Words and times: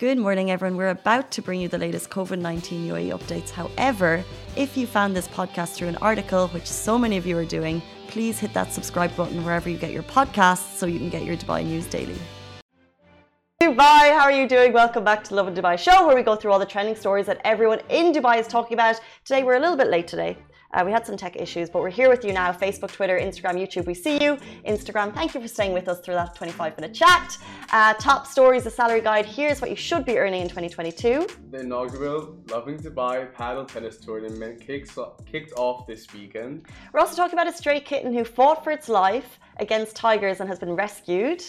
Good 0.00 0.16
morning, 0.16 0.50
everyone. 0.50 0.78
We're 0.78 0.88
about 0.88 1.30
to 1.32 1.42
bring 1.42 1.60
you 1.60 1.68
the 1.68 1.76
latest 1.76 2.08
COVID 2.08 2.38
19 2.38 2.88
UAE 2.88 3.10
updates. 3.10 3.50
However, 3.50 4.24
if 4.56 4.74
you 4.74 4.86
found 4.86 5.14
this 5.14 5.28
podcast 5.28 5.74
through 5.74 5.88
an 5.88 5.96
article, 5.96 6.48
which 6.54 6.64
so 6.64 6.96
many 6.96 7.18
of 7.18 7.26
you 7.26 7.36
are 7.36 7.44
doing, 7.44 7.82
please 8.08 8.38
hit 8.38 8.54
that 8.54 8.72
subscribe 8.72 9.14
button 9.14 9.44
wherever 9.44 9.68
you 9.68 9.76
get 9.76 9.92
your 9.92 10.02
podcasts 10.04 10.78
so 10.78 10.86
you 10.86 10.98
can 10.98 11.10
get 11.10 11.24
your 11.24 11.36
Dubai 11.36 11.66
news 11.66 11.84
daily. 11.84 12.18
Dubai, 13.60 14.16
how 14.16 14.22
are 14.22 14.32
you 14.32 14.48
doing? 14.48 14.72
Welcome 14.72 15.04
back 15.04 15.22
to 15.24 15.34
Lovin 15.34 15.54
Dubai 15.54 15.78
show, 15.78 16.06
where 16.06 16.16
we 16.16 16.22
go 16.22 16.34
through 16.34 16.52
all 16.52 16.58
the 16.58 16.72
trending 16.74 16.96
stories 16.96 17.26
that 17.26 17.38
everyone 17.44 17.80
in 17.90 18.10
Dubai 18.10 18.38
is 18.40 18.46
talking 18.46 18.72
about. 18.72 18.98
Today, 19.26 19.42
we're 19.42 19.56
a 19.56 19.60
little 19.60 19.76
bit 19.76 19.88
late 19.88 20.08
today. 20.08 20.38
Uh, 20.72 20.84
we 20.86 20.92
had 20.92 21.04
some 21.04 21.16
tech 21.16 21.34
issues, 21.34 21.68
but 21.68 21.82
we're 21.82 21.90
here 21.90 22.08
with 22.08 22.24
you 22.24 22.32
now. 22.32 22.52
Facebook, 22.52 22.92
Twitter, 22.92 23.18
Instagram, 23.18 23.54
YouTube, 23.60 23.86
we 23.86 23.94
see 23.94 24.22
you. 24.22 24.36
Instagram, 24.64 25.12
thank 25.12 25.34
you 25.34 25.40
for 25.40 25.48
staying 25.48 25.72
with 25.72 25.88
us 25.88 25.98
through 26.00 26.14
that 26.14 26.34
25 26.36 26.76
minute 26.76 26.94
chat. 26.94 27.36
Uh, 27.72 27.92
top 27.94 28.24
stories, 28.24 28.62
the 28.64 28.70
salary 28.70 29.00
guide. 29.00 29.26
Here's 29.26 29.60
what 29.60 29.68
you 29.68 29.74
should 29.76 30.04
be 30.04 30.16
earning 30.16 30.42
in 30.42 30.48
2022. 30.48 31.26
The 31.50 31.60
inaugural 31.60 32.36
Lovin 32.50 32.78
Dubai 32.78 33.32
padel 33.34 33.66
tennis 33.66 33.96
tournament 33.96 34.60
kicks, 34.60 34.96
kicked 35.26 35.52
off 35.56 35.88
this 35.88 36.06
weekend. 36.14 36.66
We're 36.92 37.00
also 37.00 37.16
talking 37.16 37.36
about 37.36 37.48
a 37.48 37.56
stray 37.56 37.80
kitten 37.80 38.12
who 38.12 38.24
fought 38.24 38.62
for 38.62 38.70
its 38.70 38.88
life 38.88 39.40
against 39.56 39.96
tigers 39.96 40.38
and 40.38 40.48
has 40.48 40.60
been 40.60 40.74
rescued. 40.74 41.42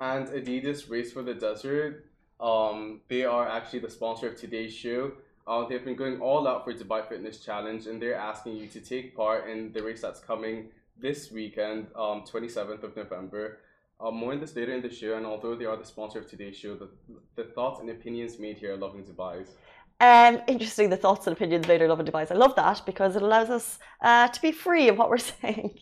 And 0.00 0.28
Adidas 0.28 0.88
Race 0.88 1.12
for 1.12 1.22
the 1.22 1.34
Desert. 1.34 2.06
Um, 2.40 3.02
they 3.08 3.24
are 3.24 3.46
actually 3.46 3.80
the 3.80 3.90
sponsor 3.90 4.28
of 4.28 4.36
today's 4.36 4.74
show. 4.74 5.12
Uh, 5.46 5.66
they've 5.66 5.84
been 5.84 5.96
going 5.96 6.20
all 6.20 6.46
out 6.46 6.64
for 6.64 6.72
Dubai 6.72 7.08
Fitness 7.08 7.38
Challenge, 7.44 7.86
and 7.86 8.00
they're 8.00 8.14
asking 8.14 8.56
you 8.56 8.68
to 8.68 8.80
take 8.80 9.16
part 9.16 9.48
in 9.48 9.72
the 9.72 9.82
race 9.82 10.00
that's 10.00 10.20
coming 10.20 10.68
this 11.00 11.32
weekend, 11.32 11.88
um, 11.96 12.22
27th 12.22 12.82
of 12.82 12.96
November. 12.96 13.58
Uh, 14.00 14.10
more 14.10 14.32
on 14.32 14.40
this 14.40 14.54
later 14.56 14.72
in 14.72 14.82
the 14.82 14.90
show, 14.90 15.16
and 15.16 15.26
although 15.26 15.54
they 15.54 15.64
are 15.64 15.76
the 15.76 15.84
sponsor 15.84 16.18
of 16.20 16.28
today's 16.28 16.56
show, 16.56 16.74
the, 16.74 16.88
the 17.36 17.44
thoughts 17.44 17.80
and 17.80 17.88
opinions 17.90 18.38
made 18.38 18.56
here 18.56 18.74
are 18.74 18.76
Lovin 18.76 19.02
Dubai's. 19.02 19.50
Um, 20.00 20.40
interesting, 20.48 20.90
the 20.90 20.96
thoughts 20.96 21.28
and 21.28 21.36
opinions 21.36 21.68
later 21.68 21.86
Lovin 21.86 22.06
Dubai. 22.06 22.28
I 22.28 22.34
love 22.34 22.56
that 22.56 22.82
because 22.84 23.14
it 23.14 23.22
allows 23.22 23.50
us 23.50 23.78
uh, 24.00 24.26
to 24.28 24.42
be 24.42 24.50
free 24.50 24.88
in 24.88 24.96
what 24.96 25.08
we're 25.10 25.18
saying. 25.42 25.78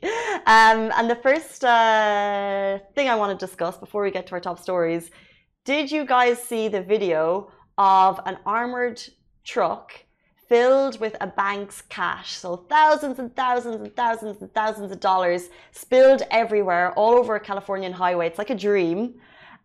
Um, 0.46 0.92
and 0.96 1.08
the 1.08 1.18
first 1.22 1.64
uh, 1.64 2.78
thing 2.94 3.08
I 3.08 3.14
want 3.14 3.38
to 3.38 3.46
discuss 3.46 3.78
before 3.78 4.02
we 4.02 4.10
get 4.10 4.26
to 4.28 4.32
our 4.32 4.40
top 4.40 4.58
stories 4.58 5.10
did 5.64 5.90
you 5.92 6.06
guys 6.06 6.42
see 6.42 6.68
the 6.68 6.82
video 6.82 7.50
of 7.76 8.20
an 8.26 8.38
armored 8.46 9.00
truck 9.44 10.04
filled 10.48 10.98
with 10.98 11.16
a 11.20 11.28
bank's 11.28 11.82
cash. 11.82 12.32
So 12.36 12.56
thousands 12.56 13.20
and 13.20 13.34
thousands 13.36 13.80
and 13.80 13.94
thousands 13.94 14.42
and 14.42 14.52
thousands 14.52 14.90
of 14.90 14.98
dollars 14.98 15.48
spilled 15.70 16.22
everywhere, 16.30 16.92
all 16.94 17.14
over 17.14 17.36
a 17.36 17.40
Californian 17.40 17.92
highway. 17.92 18.26
It's 18.26 18.38
like 18.38 18.50
a 18.50 18.56
dream. 18.56 19.14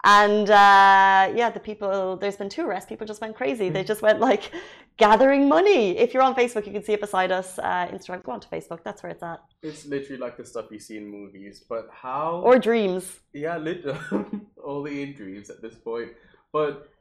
And 0.04 0.48
uh, 0.52 1.34
yeah, 1.34 1.50
the 1.52 1.60
people, 1.60 2.18
there's 2.18 2.36
been 2.36 2.50
two 2.50 2.68
arrests. 2.68 2.88
People 2.88 3.08
just 3.08 3.20
went 3.20 3.36
crazy. 3.36 3.70
They 3.70 3.84
just 3.84 4.04
went 4.04 4.20
like 4.20 4.52
gathering 4.98 5.50
money. 5.50 5.98
If 5.98 6.14
you're 6.14 6.22
on 6.22 6.36
Facebook, 6.36 6.68
you 6.68 6.74
can 6.74 6.84
see 6.84 6.94
it 6.94 7.02
beside 7.02 7.32
us. 7.32 7.58
Uh, 7.58 7.88
Instagram, 7.92 8.22
go 8.22 8.34
on 8.34 8.40
to 8.42 8.48
Facebook. 8.48 8.84
That's 8.84 9.02
where 9.02 9.12
it's 9.12 9.24
at. 9.24 9.40
It's 9.64 9.88
literally 9.88 10.22
like 10.22 10.38
the 10.38 10.46
stuff 10.46 10.66
you 10.70 10.78
see 10.78 10.98
in 10.98 11.08
movies. 11.08 11.66
But 11.68 11.90
how? 11.92 12.42
Or 12.46 12.60
dreams. 12.60 13.22
Yeah, 13.34 13.58
literally. 13.58 14.00
only 14.64 15.02
in 15.02 15.14
dreams 15.14 15.50
at 15.50 15.64
this 15.64 15.74
point. 15.74 16.10
But 16.54 16.92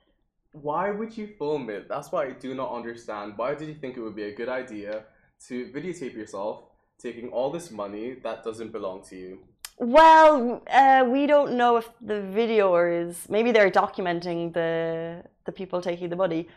why 0.55 0.91
would 0.91 1.17
you 1.17 1.27
film 1.27 1.69
it? 1.69 1.89
That's 1.89 2.13
what 2.13 2.27
I 2.27 2.31
do 2.31 2.55
not 2.55 2.73
understand. 2.73 3.35
Why 3.37 3.55
did 3.55 3.69
you 3.69 3.75
think 3.75 3.97
it 3.97 4.01
would 4.01 4.15
be 4.15 4.25
a 4.25 4.35
good 4.35 4.49
idea 4.49 5.05
to 5.49 5.67
videotape 5.73 6.15
yourself 6.15 6.65
taking 6.99 7.29
all 7.31 7.51
this 7.51 7.71
money 7.73 8.15
that 8.23 8.45
doesn't 8.45 8.71
belong 8.71 9.03
to 9.11 9.17
you? 9.17 9.39
Well, 9.79 10.63
uh, 10.71 11.05
we 11.09 11.27
don't 11.27 11.55
know 11.57 11.77
if 11.77 11.89
the 12.01 12.23
videoer 12.41 13.09
is. 13.09 13.29
Maybe 13.29 13.51
they're 13.51 13.71
documenting 13.71 14.55
the 14.55 15.25
the 15.45 15.53
people 15.53 15.83
taking 15.83 16.09
the 16.09 16.17
money. 16.17 16.49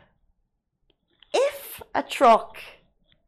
If 1.33 1.81
a 1.95 2.03
truck 2.03 2.59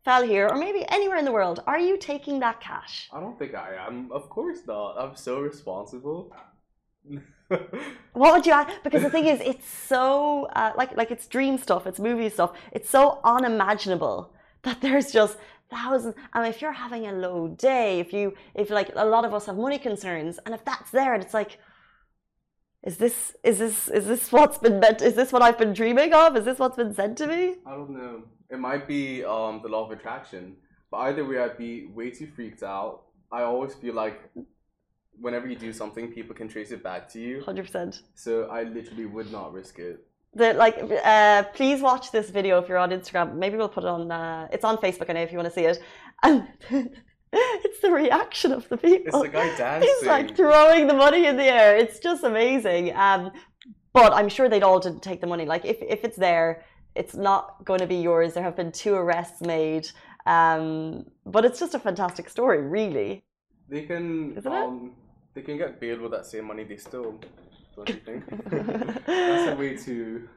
fell 0.06 0.24
here, 0.24 0.48
or 0.48 0.56
maybe 0.56 0.86
anywhere 0.88 1.18
in 1.18 1.26
the 1.26 1.32
world, 1.32 1.64
are 1.66 1.80
you 1.80 1.98
taking 1.98 2.40
that 2.42 2.62
cash? 2.62 3.10
I 3.12 3.20
don't 3.20 3.38
think 3.40 3.56
I 3.56 3.74
am. 3.88 4.12
Of 4.12 4.30
course 4.30 4.60
not. 4.68 4.98
I'm 5.00 5.16
so 5.16 5.42
responsible. 5.42 6.32
what 8.14 8.34
would 8.34 8.46
you 8.46 8.52
ask? 8.52 8.70
Because 8.84 9.02
the 9.02 9.10
thing 9.10 9.26
is, 9.26 9.42
it's 9.42 9.68
so 9.68 10.46
uh, 10.56 10.72
like 10.78 10.96
like 10.96 11.12
it's 11.12 11.28
dream 11.28 11.58
stuff, 11.58 11.88
it's 11.88 12.00
movie 12.00 12.30
stuff. 12.30 12.52
It's 12.72 12.90
so 12.90 13.20
unimaginable 13.24 14.34
that 14.64 14.82
there's 14.82 15.12
just 15.12 15.38
thousands. 15.70 16.16
I 16.34 16.42
mean, 16.42 16.50
if 16.50 16.62
you're 16.62 16.72
having 16.72 17.08
a 17.08 17.14
low 17.14 17.48
day, 17.48 18.00
if 18.00 18.14
you 18.14 18.34
if 18.54 18.70
like 18.70 18.92
a 18.96 19.06
lot 19.06 19.26
of 19.26 19.34
us 19.34 19.46
have 19.48 19.58
money 19.58 19.80
concerns, 19.80 20.40
and 20.46 20.54
if 20.54 20.64
that's 20.66 20.92
there, 20.92 21.14
and 21.14 21.24
it's 21.24 21.34
like, 21.34 21.58
is 22.84 22.98
this 22.98 23.36
is 23.44 23.58
this 23.58 23.88
is 23.88 24.06
this 24.06 24.32
what's 24.32 24.58
been 24.58 24.80
meant? 24.80 25.02
Is 25.02 25.16
this 25.16 25.32
what 25.32 25.42
I've 25.42 25.58
been 25.58 25.74
dreaming 25.74 26.14
of? 26.14 26.38
Is 26.38 26.46
this 26.46 26.60
what's 26.60 26.78
been 26.78 26.94
said 26.94 27.18
to 27.18 27.28
me? 27.28 27.56
I 27.66 27.72
don't 27.72 27.92
know. 27.92 28.24
It 28.50 28.60
might 28.60 28.88
be 28.88 29.24
um, 29.24 29.62
the 29.64 29.70
law 29.70 29.86
of 29.86 29.92
attraction, 29.92 30.56
but 30.90 30.98
either 30.98 31.26
way, 31.26 31.40
I'd 31.40 31.58
be 31.58 31.86
way 31.88 32.10
too 32.10 32.28
freaked 32.36 32.64
out. 32.64 33.04
I 33.32 33.44
always 33.44 33.76
feel 33.76 33.94
like 33.94 34.20
whenever 35.20 35.48
you 35.48 35.56
do 35.56 35.74
something, 35.74 36.12
people 36.12 36.36
can 36.36 36.48
trace 36.48 36.72
it 36.72 36.84
back 36.84 37.10
to 37.10 37.20
you. 37.20 37.42
Hundred 37.42 37.66
percent. 37.66 38.02
So 38.16 38.46
I 38.46 38.64
literally 38.64 39.06
would 39.06 39.32
not 39.32 39.54
risk 39.54 39.80
it. 39.80 40.06
The, 40.36 40.54
like, 40.54 40.78
uh, 41.04 41.44
please 41.54 41.82
watch 41.82 42.12
this 42.12 42.30
video 42.30 42.60
if 42.60 42.70
you're 42.70 42.78
on 42.78 42.92
Instagram. 42.92 43.36
Maybe 43.36 43.58
we'll 43.58 43.70
put 43.70 43.84
it 43.84 43.90
on. 43.90 44.12
Uh, 44.12 44.48
it's 44.52 44.64
on 44.64 44.78
Facebook, 44.78 45.10
I 45.10 45.14
know, 45.14 45.22
if 45.22 45.32
you 45.32 45.38
want 45.38 45.50
to 45.50 45.56
see 45.56 45.66
it. 45.66 45.82
And 46.22 46.48
it's 47.34 47.80
the 47.82 47.92
reaction 47.92 48.52
of 48.52 48.70
the 48.70 48.78
people. 48.78 49.24
It's 49.24 49.32
the 49.32 49.38
guy 49.38 49.58
dancing. 49.58 49.90
He's 50.00 50.08
like 50.08 50.36
throwing 50.36 50.88
the 50.88 50.94
money 50.94 51.26
in 51.26 51.36
the 51.36 51.46
air. 51.46 51.76
It's 51.76 52.00
just 52.00 52.24
amazing. 52.24 52.96
Um, 52.96 53.32
but 53.92 54.14
I'm 54.14 54.30
sure 54.30 54.50
they'd 54.50 54.64
all 54.64 54.80
didn't 54.80 55.02
take 55.02 55.20
the 55.20 55.28
money. 55.28 55.46
Like, 55.46 55.66
if 55.66 55.78
if 55.82 56.04
it's 56.04 56.18
there, 56.18 56.64
it's 56.94 57.16
not 57.16 57.66
going 57.66 57.80
to 57.80 57.88
be 57.88 57.96
yours. 57.96 58.36
There 58.36 58.44
have 58.44 58.56
been 58.56 58.72
two 58.72 58.94
arrests 58.94 59.42
made. 59.42 59.90
Um, 60.28 61.06
but 61.26 61.44
it's 61.44 61.60
just 61.60 61.74
a 61.74 61.80
fantastic 61.80 62.30
story, 62.30 62.62
really. 62.62 63.24
They 63.68 63.84
can. 63.84 64.38
Isn't 64.38 64.52
um, 64.52 64.94
it? 64.96 65.09
They 65.40 65.46
can 65.46 65.58
get 65.58 65.80
bailed 65.80 66.02
with 66.02 66.12
that 66.12 66.26
same 66.26 66.46
money 66.46 66.64
they 66.64 66.78
stole. 66.78 67.20
Don't 67.76 67.90
you 67.90 67.96
think? 67.96 68.26
That's 69.06 69.52
a 69.52 69.56
way 69.56 69.78
to 69.78 70.28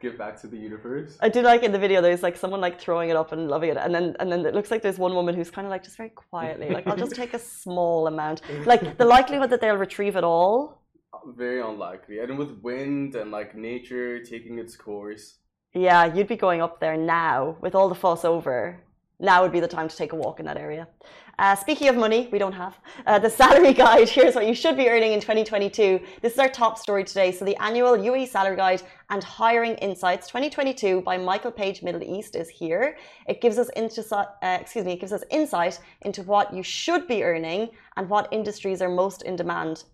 give 0.00 0.16
back 0.16 0.40
to 0.40 0.46
the 0.46 0.56
universe. 0.56 1.18
I 1.20 1.28
do 1.28 1.42
like 1.42 1.62
in 1.62 1.72
the 1.72 1.78
video 1.78 2.00
there's 2.00 2.22
like 2.22 2.36
someone 2.36 2.60
like 2.60 2.80
throwing 2.80 3.10
it 3.10 3.16
up 3.16 3.32
and 3.32 3.48
loving 3.48 3.70
it, 3.70 3.76
and 3.76 3.94
then 3.94 4.16
and 4.20 4.32
then 4.32 4.46
it 4.46 4.54
looks 4.54 4.70
like 4.70 4.80
there's 4.80 4.98
one 4.98 5.14
woman 5.14 5.34
who's 5.34 5.50
kind 5.50 5.66
of 5.66 5.70
like 5.70 5.84
just 5.84 5.98
very 5.98 6.10
quietly 6.10 6.70
like 6.70 6.86
I'll 6.86 6.96
just 6.96 7.14
take 7.14 7.34
a 7.34 7.38
small 7.38 8.06
amount. 8.06 8.40
Like 8.64 8.96
the 8.96 9.04
likelihood 9.04 9.50
that 9.50 9.60
they'll 9.60 9.76
retrieve 9.76 10.16
it 10.16 10.24
all. 10.24 10.82
Very 11.36 11.60
unlikely, 11.60 12.20
and 12.20 12.38
with 12.38 12.52
wind 12.62 13.14
and 13.16 13.30
like 13.30 13.54
nature 13.54 14.22
taking 14.24 14.58
its 14.58 14.76
course. 14.76 15.38
Yeah, 15.74 16.06
you'd 16.06 16.28
be 16.28 16.36
going 16.36 16.62
up 16.62 16.80
there 16.80 16.96
now 16.96 17.56
with 17.60 17.74
all 17.74 17.90
the 17.90 17.94
fuss 17.94 18.24
over. 18.24 18.82
Now 19.18 19.42
would 19.42 19.52
be 19.52 19.60
the 19.60 19.68
time 19.68 19.88
to 19.88 19.96
take 19.96 20.12
a 20.12 20.16
walk 20.16 20.40
in 20.40 20.46
that 20.46 20.58
area. 20.58 20.86
Uh, 21.38 21.54
speaking 21.54 21.88
of 21.88 21.96
money, 21.96 22.28
we 22.32 22.38
don't 22.38 22.52
have 22.52 22.78
uh, 23.06 23.18
the 23.18 23.30
salary 23.30 23.72
guide. 23.84 24.08
Here's 24.08 24.34
what 24.34 24.46
you 24.46 24.54
should 24.54 24.76
be 24.76 24.88
earning 24.88 25.12
in 25.12 25.20
2022. 25.20 26.00
This 26.20 26.34
is 26.34 26.38
our 26.38 26.50
top 26.50 26.78
story 26.78 27.02
today. 27.02 27.32
So, 27.32 27.46
the 27.46 27.56
annual 27.56 27.96
UAE 27.96 28.28
salary 28.28 28.56
guide 28.56 28.82
and 29.08 29.24
hiring 29.24 29.74
insights 29.76 30.26
2022 30.26 31.00
by 31.00 31.16
Michael 31.16 31.50
Page 31.50 31.82
Middle 31.82 32.02
East 32.02 32.36
is 32.36 32.48
here. 32.50 32.98
It 33.26 33.40
gives 33.40 33.58
us 33.58 33.70
into, 33.70 34.04
uh, 34.16 34.58
excuse 34.60 34.84
me, 34.84 34.92
it 34.92 35.00
gives 35.00 35.12
us 35.12 35.24
insight 35.30 35.78
into 36.02 36.22
what 36.22 36.54
you 36.54 36.62
should 36.62 37.08
be 37.08 37.22
earning 37.22 37.70
and 37.96 38.10
what 38.10 38.28
industries 38.32 38.82
are 38.82 38.90
most 38.90 39.22
in 39.22 39.36
demand. 39.36 39.84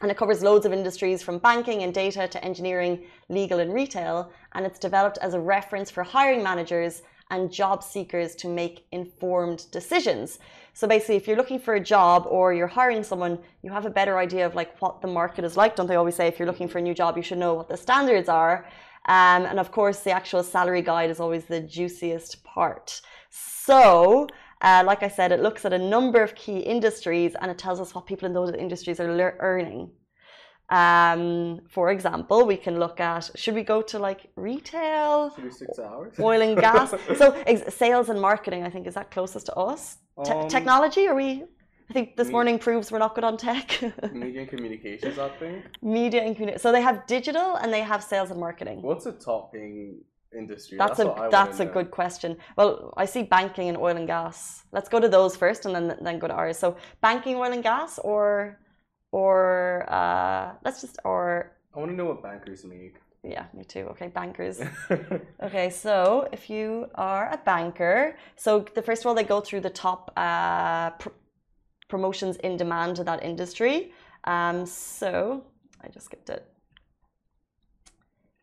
And 0.00 0.10
it 0.10 0.16
covers 0.16 0.42
loads 0.42 0.66
of 0.66 0.72
industries 0.72 1.22
from 1.22 1.38
banking 1.38 1.84
and 1.84 1.94
data 1.94 2.26
to 2.26 2.44
engineering, 2.44 3.04
legal, 3.28 3.60
and 3.60 3.72
retail. 3.72 4.32
And 4.52 4.66
it's 4.66 4.78
developed 4.78 5.18
as 5.18 5.34
a 5.34 5.40
reference 5.40 5.90
for 5.90 6.02
hiring 6.02 6.42
managers 6.42 7.02
and 7.32 7.50
job 7.50 7.82
seekers 7.82 8.34
to 8.36 8.46
make 8.46 8.84
informed 8.92 9.64
decisions. 9.72 10.38
So 10.74 10.86
basically, 10.86 11.16
if 11.16 11.26
you're 11.26 11.36
looking 11.36 11.58
for 11.58 11.74
a 11.74 11.80
job 11.80 12.26
or 12.28 12.52
you're 12.52 12.66
hiring 12.66 13.02
someone, 13.02 13.38
you 13.62 13.70
have 13.72 13.86
a 13.86 13.90
better 13.90 14.18
idea 14.18 14.44
of 14.46 14.54
like 14.54 14.78
what 14.80 15.00
the 15.00 15.08
market 15.08 15.42
is 15.44 15.56
like. 15.56 15.74
Don't 15.74 15.86
they 15.86 15.96
always 15.96 16.14
say 16.14 16.26
if 16.28 16.38
you're 16.38 16.46
looking 16.46 16.68
for 16.68 16.78
a 16.78 16.82
new 16.82 16.94
job, 16.94 17.16
you 17.16 17.22
should 17.22 17.38
know 17.38 17.54
what 17.54 17.68
the 17.70 17.76
standards 17.76 18.28
are? 18.28 18.66
Um, 19.06 19.46
and 19.50 19.58
of 19.58 19.72
course, 19.72 20.00
the 20.00 20.12
actual 20.12 20.42
salary 20.42 20.82
guide 20.82 21.10
is 21.10 21.20
always 21.20 21.46
the 21.46 21.60
juiciest 21.60 22.44
part. 22.44 23.00
So, 23.30 24.28
uh, 24.60 24.82
like 24.86 25.02
I 25.02 25.08
said, 25.08 25.32
it 25.32 25.40
looks 25.40 25.64
at 25.64 25.72
a 25.72 25.78
number 25.78 26.22
of 26.22 26.34
key 26.34 26.58
industries 26.58 27.34
and 27.40 27.50
it 27.50 27.58
tells 27.58 27.80
us 27.80 27.94
what 27.94 28.06
people 28.06 28.26
in 28.26 28.34
those 28.34 28.54
industries 28.54 29.00
are 29.00 29.36
earning. 29.40 29.90
Um, 30.80 31.60
for 31.68 31.86
example, 31.96 32.38
we 32.52 32.56
can 32.56 32.74
look 32.84 32.98
at 32.98 33.30
should 33.34 33.54
we 33.60 33.64
go 33.74 33.78
to 33.92 33.96
like 34.08 34.20
retail, 34.36 35.30
Should 35.34 35.44
we 35.44 35.50
stick 35.58 35.68
hours? 35.90 36.12
oil 36.30 36.40
and 36.48 36.56
gas? 36.66 36.94
so 37.20 37.26
ex- 37.52 37.74
sales 37.82 38.08
and 38.12 38.18
marketing, 38.30 38.62
I 38.68 38.70
think, 38.74 38.86
is 38.86 38.94
that 38.94 39.10
closest 39.16 39.44
to 39.50 39.54
us? 39.70 39.82
Te- 40.24 40.32
Um, 40.32 40.48
technology? 40.56 41.02
Are 41.10 41.14
we? 41.24 41.30
I 41.90 41.92
think 41.96 42.16
this 42.20 42.30
morning 42.36 42.56
proves 42.66 42.90
we're 42.92 43.04
not 43.06 43.14
good 43.16 43.24
on 43.30 43.36
tech. 43.36 43.66
Media 44.24 44.40
and 44.44 44.50
communications, 44.54 45.18
I 45.18 45.28
think. 45.40 45.56
Media 46.00 46.20
and 46.26 46.32
communi- 46.36 46.58
so 46.64 46.66
they 46.76 46.80
have 46.88 46.96
digital 47.16 47.48
and 47.60 47.68
they 47.76 47.82
have 47.92 48.00
sales 48.12 48.30
and 48.32 48.40
marketing. 48.40 48.78
What's 48.90 49.04
a 49.04 49.12
top 49.12 49.52
paying 49.52 49.80
industry? 50.42 50.78
That's, 50.78 50.98
what 50.98 51.18
I 51.18 51.26
a 51.26 51.30
that's 51.38 51.58
a 51.60 51.66
know. 51.66 51.72
good 51.76 51.90
question. 51.90 52.30
Well, 52.56 52.94
I 52.96 53.04
see 53.14 53.22
banking 53.36 53.66
and 53.70 53.76
oil 53.86 53.96
and 54.00 54.06
gas. 54.06 54.38
Let's 54.76 54.88
go 54.94 54.98
to 55.00 55.08
those 55.16 55.32
first, 55.42 55.60
and 55.66 55.72
then 55.76 55.84
then 56.06 56.16
go 56.22 56.26
to 56.32 56.36
ours. 56.42 56.56
So 56.64 56.68
banking, 57.06 57.34
oil 57.36 57.52
and 57.56 57.62
gas, 57.72 57.98
or 58.12 58.22
or 59.12 59.86
uh, 59.88 60.52
let's 60.64 60.80
just 60.80 60.98
or 61.04 61.52
I 61.74 61.78
want 61.78 61.90
to 61.90 61.96
know 61.96 62.06
what 62.06 62.22
bankers 62.22 62.64
make. 62.64 62.96
Yeah, 63.22 63.44
me 63.54 63.64
too. 63.64 63.86
Okay, 63.92 64.08
bankers. 64.08 64.60
okay, 65.42 65.70
so 65.70 66.28
if 66.32 66.50
you 66.50 66.86
are 66.96 67.32
a 67.32 67.38
banker, 67.38 68.16
so 68.36 68.66
the 68.74 68.82
first 68.82 69.02
of 69.02 69.06
all, 69.06 69.14
they 69.14 69.22
go 69.22 69.40
through 69.40 69.60
the 69.60 69.70
top 69.70 70.12
uh, 70.16 70.90
pr 70.90 71.10
promotions 71.88 72.36
in 72.38 72.56
demand 72.56 72.96
to 72.96 73.04
that 73.04 73.22
industry. 73.22 73.92
Um, 74.24 74.64
so 74.64 75.44
I 75.82 75.88
just 75.88 76.06
skipped 76.06 76.30
it. 76.30 76.46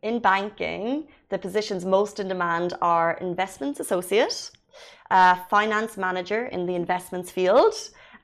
In 0.04 0.20
banking, 0.20 1.08
the 1.30 1.38
positions 1.38 1.84
most 1.84 2.20
in 2.20 2.28
demand 2.28 2.74
are 2.82 3.18
investments 3.22 3.80
associate, 3.80 4.52
uh, 5.12 5.36
finance 5.50 5.98
manager 5.98 6.46
in 6.46 6.66
the 6.68 6.76
investments 6.76 7.32
field, 7.32 7.74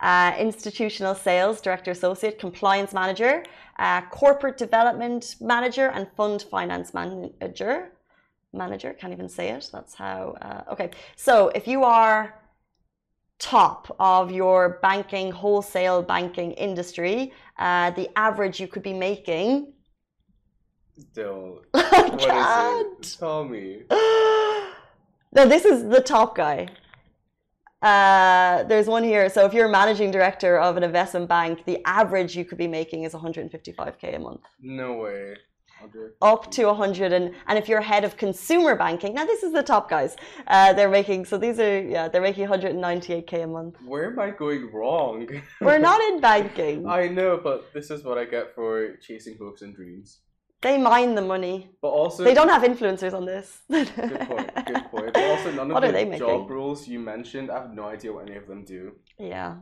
uh, 0.06 0.36
institutional 0.38 1.16
sales 1.16 1.60
director 1.60 1.90
associate, 1.90 2.38
compliance 2.38 2.94
manager, 2.94 3.44
uh, 3.80 4.02
corporate 4.12 4.56
development 4.56 5.36
manager, 5.42 5.88
and 5.96 6.08
fund 6.16 6.44
finance 6.44 6.94
manager. 6.94 7.92
Manager, 8.54 8.94
can't 8.94 9.14
even 9.14 9.28
say 9.28 9.50
it. 9.50 9.68
That's 9.74 9.96
how. 9.96 10.38
Uh, 10.42 10.74
okay, 10.74 10.92
so 11.16 11.50
if 11.56 11.68
you 11.68 11.84
are 11.84 12.40
top 13.40 13.94
of 14.00 14.32
your 14.32 14.78
banking, 14.84 15.32
wholesale 15.32 16.04
banking 16.04 16.52
industry, 16.52 17.34
uh, 17.58 17.90
the 17.92 18.08
average 18.16 18.60
you 18.60 18.68
could 18.68 18.84
be 18.84 18.94
making. 18.94 19.74
Still, 21.00 21.64
I 21.74 21.82
what 22.10 22.20
can't. 22.20 23.02
is 23.02 23.16
it? 23.16 23.20
Tell 23.20 23.44
me. 23.44 23.82
no, 23.90 25.48
this 25.48 25.66
is 25.66 25.90
the 25.90 26.00
top 26.00 26.38
guy. 26.38 26.68
Uh, 27.86 28.64
there's 28.64 28.88
one 28.88 29.04
here. 29.04 29.30
So 29.30 29.46
if 29.46 29.54
you're 29.54 29.68
a 29.68 29.76
managing 29.82 30.10
director 30.10 30.58
of 30.58 30.76
an 30.76 30.84
investment 30.84 31.30
bank, 31.30 31.66
the 31.66 31.78
average 31.86 32.36
you 32.36 32.44
could 32.44 32.58
be 32.58 32.68
making 32.68 33.04
is 33.04 33.14
155k 33.14 34.16
a 34.16 34.20
month, 34.20 34.42
No 34.60 34.94
way. 34.94 35.36
up 36.22 36.50
to 36.50 36.66
100. 36.66 37.14
And, 37.14 37.26
and 37.48 37.60
if 37.60 37.70
you're 37.70 37.82
head 37.82 38.04
of 38.04 38.18
consumer 38.18 38.76
banking, 38.76 39.14
now 39.14 39.26
this 39.26 39.44
is 39.44 39.54
the 39.54 39.62
top 39.62 39.88
guys. 39.88 40.16
Uh, 40.48 40.74
they're 40.74 40.90
making 40.90 41.26
so 41.26 41.38
these 41.38 41.60
are 41.60 41.80
yeah 41.96 42.08
they're 42.08 42.22
making 42.30 42.48
198k 42.48 43.44
a 43.44 43.48
month. 43.48 43.76
Where 43.86 44.06
am 44.12 44.18
I 44.18 44.32
going 44.32 44.72
wrong? 44.74 45.28
We're 45.62 45.78
not 45.78 46.02
in 46.10 46.20
banking. 46.22 46.88
I 46.88 47.08
know, 47.08 47.40
but 47.50 47.72
this 47.76 47.92
is 47.92 48.04
what 48.04 48.18
I 48.18 48.26
get 48.26 48.56
for 48.56 48.96
chasing 49.08 49.38
hopes 49.38 49.62
and 49.62 49.76
dreams. 49.76 50.22
They 50.66 50.80
mine 50.80 51.14
the 51.14 51.22
money. 51.22 51.70
But 51.80 51.90
also, 51.90 52.24
They 52.24 52.34
don't 52.34 52.50
have 52.50 52.64
influencers 52.64 53.14
on 53.14 53.24
this. 53.26 53.48
Good 53.70 53.88
point. 54.32 54.66
Good 54.66 54.86
point. 54.94 55.14
But 55.14 55.24
also, 55.32 55.52
none 55.52 55.70
What 55.76 55.84
of 55.84 55.94
the 55.94 56.18
job 56.18 56.50
roles 56.50 56.88
you 56.88 57.00
mentioned, 57.00 57.52
I 57.52 57.60
have 57.62 57.72
no 57.72 57.86
idea 57.86 58.12
what 58.12 58.28
any 58.28 58.38
of 58.38 58.48
them 58.48 58.64
do. 58.66 58.94
yeah. 59.20 59.58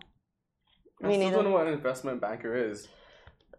I 1.03 1.07
Me 1.07 1.15
still 1.15 1.23
neither. 1.25 1.35
don't 1.35 1.45
know 1.49 1.57
what 1.57 1.67
an 1.67 1.73
investment 1.73 2.21
banker 2.21 2.55
is. 2.55 2.87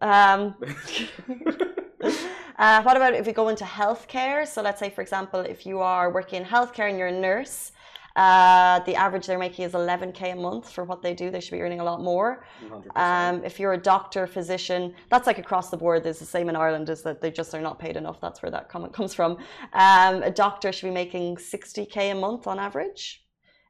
Um, 0.01 0.55
uh, 2.59 2.83
what 2.87 2.97
about 2.97 3.13
if 3.13 3.27
we 3.27 3.35
go 3.35 3.49
into 3.49 3.65
healthcare? 3.65 4.49
So 4.49 4.63
let's 4.63 4.81
say, 4.81 4.89
for 4.89 5.03
example, 5.03 5.41
if 5.41 5.67
you 5.67 5.81
are 5.81 6.11
working 6.11 6.41
in 6.41 6.49
healthcare 6.49 6.89
and 6.89 6.97
you're 6.99 7.09
a 7.19 7.21
nurse, 7.29 7.73
uh, 8.17 8.79
the 8.81 8.95
average 8.95 9.27
they're 9.27 9.39
making 9.39 9.65
is 9.65 9.73
11k 9.73 10.33
a 10.33 10.37
month 10.37 10.71
for 10.71 10.85
what 10.85 11.03
they 11.03 11.15
do. 11.15 11.31
They 11.31 11.41
should 11.41 11.51
be 11.53 11.63
earning 11.63 11.81
a 11.81 11.85
lot 11.85 12.01
more. 12.01 12.47
Um, 12.95 13.45
if 13.45 13.59
you're 13.59 13.73
a 13.73 13.79
doctor, 13.81 14.27
physician, 14.27 14.95
that's 15.11 15.27
like 15.27 15.39
across 15.39 15.71
the 15.71 15.77
board. 15.77 16.05
There's 16.05 16.21
the 16.21 16.25
same 16.25 16.49
in 16.49 16.57
Ireland, 16.57 16.89
is 16.89 17.03
that 17.03 17.21
they 17.21 17.31
just 17.31 17.55
are 17.55 17.61
not 17.61 17.79
paid 17.79 17.97
enough. 17.97 18.21
That's 18.21 18.41
where 18.43 18.51
that 18.51 18.69
comment 18.69 18.93
comes 18.93 19.15
from. 19.15 19.33
Um, 19.73 20.23
a 20.23 20.31
doctor 20.31 20.71
should 20.71 20.87
be 20.87 20.93
making 20.93 21.37
60k 21.37 22.13
a 22.13 22.15
month 22.15 22.47
on 22.47 22.59
average 22.59 23.25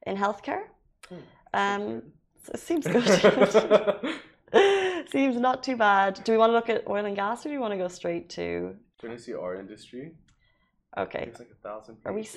in 0.07 0.17
healthcare. 0.17 0.65
Um, 1.55 2.03
it 2.53 2.61
seems 2.61 2.87
good. 2.87 3.05
seems 5.11 5.37
not 5.37 5.63
too 5.63 5.77
bad. 5.77 6.21
Do 6.25 6.33
we 6.33 6.39
want 6.39 6.51
to 6.51 6.55
look 6.55 6.69
at 6.69 6.89
oil 6.89 7.05
and 7.05 7.17
gas, 7.17 7.45
or 7.45 7.49
do 7.49 7.55
we 7.55 7.59
want 7.59 7.73
to 7.73 7.79
go 7.79 7.89
straight 7.89 8.29
to? 8.31 8.75
Trying 9.01 9.17
to 9.17 9.23
see 9.23 9.35
our 9.35 9.57
industry. 9.57 10.13
Okay, 10.97 11.25
It's 11.29 11.39
like 11.41 11.51
a 11.51 11.69
thousand. 11.69 11.97
Are 12.05 12.13
we. 12.13 12.29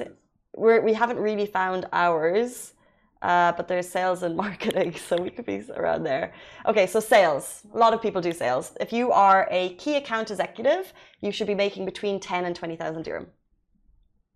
We're 0.57 0.81
we 0.81 0.93
haven't 0.93 1.19
really 1.19 1.45
found 1.45 1.85
ours, 1.93 2.73
uh, 3.21 3.51
but 3.53 3.67
there's 3.67 3.87
sales 3.87 4.23
and 4.23 4.35
marketing, 4.45 4.95
so 4.95 5.15
we 5.21 5.29
could 5.29 5.45
be 5.45 5.63
around 5.75 6.03
there. 6.03 6.33
Okay, 6.65 6.87
so 6.87 6.99
sales. 6.99 7.63
A 7.73 7.77
lot 7.77 7.93
of 7.93 8.01
people 8.01 8.21
do 8.21 8.33
sales. 8.33 8.75
If 8.81 8.91
you 8.91 9.11
are 9.11 9.47
a 9.51 9.75
key 9.75 9.95
account 9.95 10.31
executive, 10.31 10.93
you 11.21 11.31
should 11.31 11.47
be 11.47 11.55
making 11.55 11.85
between 11.85 12.19
ten 12.19 12.45
and 12.45 12.55
twenty 12.55 12.75
thousand 12.75 13.03
dirham. 13.03 13.27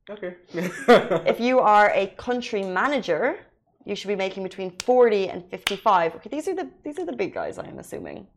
Okay. 0.09 0.35
If 1.33 1.39
you 1.39 1.59
are 1.59 1.91
a 1.93 2.07
country 2.27 2.63
manager, 2.63 3.39
you 3.85 3.95
should 3.95 4.07
be 4.07 4.15
making 4.15 4.43
between 4.43 4.71
forty 4.85 5.29
and 5.29 5.43
fifty-five. 5.49 6.15
Okay, 6.15 6.29
these 6.29 6.47
are 6.47 6.55
the 6.55 6.69
these 6.83 6.99
are 6.99 7.05
the 7.05 7.17
big 7.23 7.33
guys. 7.33 7.57
I 7.57 7.67
am 7.67 7.79
assuming. 7.79 8.27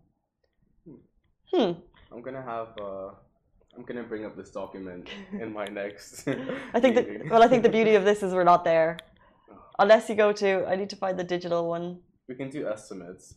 Hmm. 1.52 1.72
I'm 2.10 2.22
gonna 2.22 2.42
have. 2.42 2.68
Uh, 2.80 3.10
I'm 3.76 3.84
gonna 3.84 4.02
bring 4.04 4.24
up 4.24 4.36
this 4.36 4.50
document 4.50 5.08
in 5.32 5.52
my 5.52 5.66
next. 5.66 6.28
I 6.72 6.80
think 6.80 6.94
that. 6.96 7.06
Well, 7.30 7.42
I 7.42 7.48
think 7.48 7.62
the 7.62 7.68
beauty 7.68 7.94
of 7.94 8.04
this 8.04 8.22
is 8.22 8.32
we're 8.32 8.44
not 8.44 8.64
there, 8.64 8.98
unless 9.78 10.08
you 10.08 10.14
go 10.14 10.32
to. 10.32 10.66
I 10.66 10.76
need 10.76 10.90
to 10.90 10.96
find 10.96 11.18
the 11.18 11.24
digital 11.24 11.68
one. 11.68 12.00
we 12.28 12.34
can 12.34 12.50
do 12.50 12.68
estimates. 12.68 13.34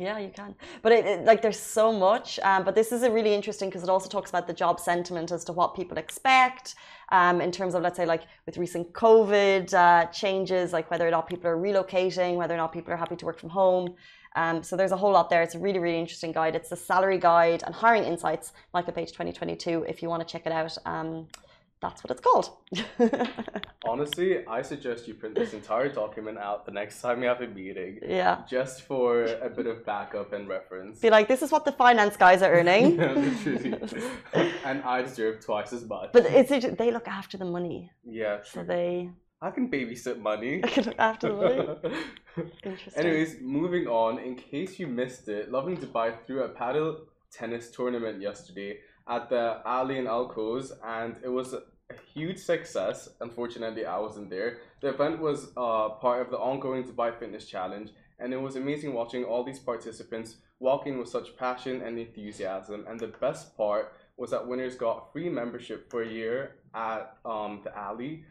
Yeah, 0.00 0.18
you 0.18 0.30
can. 0.30 0.56
But 0.82 0.90
it, 0.90 1.06
it 1.06 1.24
like 1.24 1.40
there's 1.40 1.58
so 1.58 1.92
much. 1.92 2.40
Um, 2.40 2.64
but 2.64 2.74
this 2.74 2.90
is 2.90 3.04
a 3.04 3.10
really 3.10 3.32
interesting 3.32 3.68
because 3.68 3.84
it 3.84 3.88
also 3.88 4.08
talks 4.08 4.28
about 4.28 4.48
the 4.48 4.52
job 4.52 4.80
sentiment 4.80 5.30
as 5.30 5.44
to 5.44 5.52
what 5.52 5.76
people 5.76 5.98
expect. 5.98 6.74
Um, 7.12 7.40
in 7.40 7.52
terms 7.52 7.74
of 7.74 7.82
let's 7.82 7.96
say 7.96 8.04
like 8.04 8.22
with 8.44 8.56
recent 8.56 8.92
COVID 8.92 9.72
uh, 9.72 10.06
changes, 10.06 10.72
like 10.72 10.90
whether 10.90 11.06
or 11.06 11.12
not 11.12 11.28
people 11.28 11.48
are 11.48 11.56
relocating, 11.56 12.34
whether 12.34 12.54
or 12.54 12.56
not 12.56 12.72
people 12.72 12.92
are 12.92 12.96
happy 12.96 13.14
to 13.14 13.24
work 13.24 13.38
from 13.38 13.50
home. 13.50 13.94
Um, 14.34 14.64
so 14.64 14.76
there's 14.76 14.90
a 14.90 14.96
whole 14.96 15.12
lot 15.12 15.30
there. 15.30 15.42
It's 15.42 15.54
a 15.54 15.60
really, 15.60 15.78
really 15.78 16.00
interesting 16.00 16.32
guide. 16.32 16.56
It's 16.56 16.70
the 16.70 16.76
salary 16.76 17.18
guide 17.18 17.62
and 17.64 17.72
hiring 17.72 18.02
insights, 18.02 18.52
Michael 18.72 18.94
Page 18.94 19.12
2022. 19.12 19.84
If 19.88 20.02
you 20.02 20.08
want 20.08 20.26
to 20.26 20.32
check 20.32 20.44
it 20.44 20.50
out, 20.50 20.76
um, 20.86 21.28
that's 21.80 22.02
what 22.02 22.10
it's 22.10 22.20
called. 22.20 22.48
Honestly, 23.86 24.46
I 24.46 24.62
suggest 24.62 25.06
you 25.06 25.14
print 25.14 25.34
this 25.34 25.52
entire 25.52 25.88
document 25.88 26.38
out 26.38 26.64
the 26.64 26.72
next 26.72 27.00
time 27.02 27.22
you 27.22 27.28
have 27.28 27.42
a 27.42 27.46
meeting, 27.46 27.98
yeah. 28.06 28.42
just 28.48 28.82
for 28.82 29.24
a 29.24 29.50
bit 29.50 29.66
of 29.66 29.84
backup 29.84 30.32
and 30.32 30.48
reference. 30.48 31.00
Be 31.00 31.10
like, 31.10 31.28
this 31.28 31.42
is 31.42 31.52
what 31.52 31.64
the 31.64 31.72
finance 31.72 32.16
guys 32.16 32.40
are 32.42 32.52
earning. 32.52 33.00
And 34.64 34.82
I 34.82 35.02
deserve 35.02 35.44
twice 35.44 35.72
as 35.74 35.84
much. 35.84 36.10
But 36.12 36.24
it's 36.24 36.50
they 36.78 36.90
look 36.90 37.06
after 37.06 37.36
the 37.36 37.44
money, 37.44 37.90
yeah, 38.04 38.38
so 38.42 38.64
they 38.64 39.10
I 39.42 39.50
can 39.50 39.70
babysit 39.70 40.18
money. 40.20 40.62
look 40.76 40.98
after 40.98 41.28
the 41.28 41.34
money. 41.34 41.96
Interesting. 42.62 43.04
Anyways, 43.04 43.36
moving 43.42 43.86
on. 43.86 44.18
In 44.18 44.36
case 44.36 44.78
you 44.78 44.86
missed 44.86 45.28
it, 45.28 45.52
Lovin 45.52 45.76
Dubai 45.76 46.14
threw 46.24 46.44
a 46.44 46.48
padel 46.48 47.00
tennis 47.30 47.70
tournament 47.70 48.22
yesterday 48.22 48.78
at 49.08 49.28
the 49.28 49.60
alley 49.66 49.98
and 49.98 50.08
Alcos, 50.08 50.72
and 50.84 51.16
it 51.22 51.28
was 51.28 51.52
a 51.54 51.62
huge 52.14 52.38
success. 52.38 53.08
Unfortunately, 53.20 53.84
I 53.84 53.98
wasn't 53.98 54.30
there. 54.30 54.58
The 54.80 54.88
event 54.88 55.20
was 55.20 55.48
uh, 55.56 55.90
part 55.90 56.22
of 56.22 56.30
the 56.30 56.38
ongoing 56.38 56.84
Dubai 56.84 57.18
Fitness 57.18 57.46
Challenge, 57.46 57.90
and 58.18 58.32
it 58.32 58.40
was 58.40 58.56
amazing 58.56 58.94
watching 58.94 59.24
all 59.24 59.44
these 59.44 59.58
participants 59.58 60.36
walking 60.60 60.98
with 60.98 61.08
such 61.08 61.36
passion 61.36 61.82
and 61.82 61.98
enthusiasm. 61.98 62.86
And 62.88 62.98
the 62.98 63.08
best 63.08 63.56
part 63.56 63.92
was 64.16 64.30
that 64.30 64.46
winners 64.46 64.76
got 64.76 65.12
free 65.12 65.28
membership 65.28 65.90
for 65.90 66.02
a 66.02 66.08
year 66.08 66.56
at 66.74 67.16
um, 67.24 67.60
the 67.64 67.76
Ali 67.76 68.24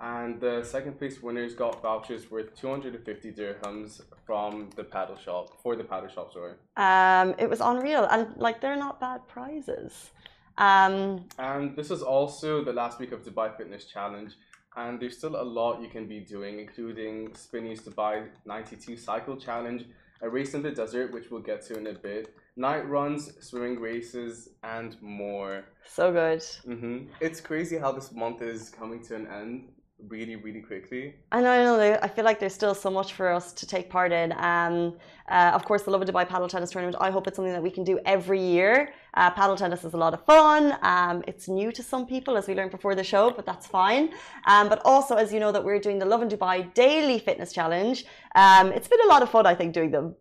and 0.00 0.40
the 0.40 0.62
second 0.62 0.98
place 0.98 1.22
winners 1.22 1.54
got 1.54 1.82
vouchers 1.82 2.30
worth 2.30 2.54
250 2.54 3.32
dirhams 3.32 4.00
from 4.24 4.70
the 4.76 4.84
paddle 4.84 5.16
shop 5.16 5.60
for 5.62 5.74
the 5.74 5.84
paddle 5.84 6.08
shop 6.08 6.32
sorry 6.32 6.52
um, 6.76 7.34
it 7.38 7.48
was 7.50 7.60
unreal, 7.60 8.04
and 8.10 8.36
like 8.36 8.60
they're 8.60 8.76
not 8.76 9.00
bad 9.00 9.26
prizes. 9.26 10.10
Um, 10.56 11.24
and 11.38 11.76
this 11.76 11.90
is 11.90 12.02
also 12.02 12.64
the 12.64 12.72
last 12.72 12.98
week 12.98 13.12
of 13.12 13.22
dubai 13.24 13.56
fitness 13.56 13.84
challenge 13.84 14.32
and 14.76 15.00
there's 15.00 15.16
still 15.16 15.40
a 15.40 15.42
lot 15.42 15.80
you 15.80 15.88
can 15.88 16.06
be 16.06 16.20
doing 16.20 16.58
including 16.60 17.32
Spinneys 17.34 17.80
dubai 17.82 18.28
92 18.44 18.96
cycle 18.96 19.36
challenge 19.36 19.84
a 20.20 20.28
race 20.28 20.54
in 20.54 20.62
the 20.62 20.70
desert 20.70 21.12
which 21.12 21.30
we'll 21.30 21.40
get 21.40 21.64
to 21.66 21.78
in 21.78 21.86
a 21.86 21.92
bit 21.92 22.34
night 22.56 22.88
runs 22.88 23.32
swimming 23.40 23.78
races 23.78 24.48
and 24.64 25.00
more 25.00 25.64
so 25.86 26.12
good. 26.12 26.42
hmm 26.64 26.98
it's 27.20 27.40
crazy 27.40 27.78
how 27.78 27.92
this 27.92 28.12
month 28.12 28.42
is 28.42 28.70
coming 28.70 29.00
to 29.02 29.14
an 29.14 29.26
end 29.28 29.68
really 30.06 30.36
really 30.36 30.60
quickly 30.60 31.14
I 31.32 31.40
know, 31.40 31.50
I 31.50 31.64
know. 31.64 31.98
I 32.00 32.08
feel 32.08 32.24
like 32.24 32.38
there's 32.38 32.54
still 32.54 32.74
so 32.74 32.90
much 32.90 33.12
for 33.14 33.28
us 33.30 33.52
to 33.52 33.66
take 33.66 33.90
part 33.90 34.12
in. 34.12 34.32
Um, 34.32 34.96
uh, 35.28 35.50
of 35.54 35.64
course, 35.64 35.82
the 35.82 35.90
Lovin 35.90 36.08
Dubai 36.08 36.26
Padel 36.26 36.48
Tennis 36.48 36.70
Tournament. 36.70 36.96
I 37.00 37.10
hope 37.10 37.26
it's 37.26 37.36
something 37.36 37.52
that 37.52 37.62
we 37.62 37.70
can 37.70 37.84
do 37.84 37.98
every 38.06 38.40
year. 38.40 38.92
Uh, 39.14 39.30
padel 39.32 39.56
tennis 39.56 39.84
is 39.84 39.94
a 39.94 39.96
lot 39.96 40.14
of 40.14 40.24
fun. 40.24 40.78
Um, 40.82 41.22
it's 41.26 41.48
new 41.48 41.70
to 41.72 41.82
some 41.82 42.06
people, 42.06 42.36
as 42.36 42.46
we 42.46 42.54
learned 42.54 42.70
before 42.70 42.94
the 42.94 43.04
show, 43.04 43.30
but 43.30 43.44
that's 43.44 43.66
fine. 43.66 44.10
Um, 44.46 44.68
but 44.68 44.80
also, 44.84 45.16
as 45.16 45.32
you 45.32 45.40
know, 45.40 45.52
that 45.52 45.64
we're 45.64 45.80
doing 45.80 45.98
the 45.98 46.06
Lovin 46.06 46.28
Dubai 46.28 46.72
Daily 46.72 47.18
Fitness 47.18 47.52
Challenge. 47.52 48.04
Um, 48.34 48.72
it's 48.72 48.88
been 48.88 49.00
a 49.04 49.08
lot 49.08 49.22
of 49.22 49.30
fun, 49.30 49.46
I 49.46 49.54
think, 49.54 49.74
doing 49.74 49.90
them. 49.90 50.14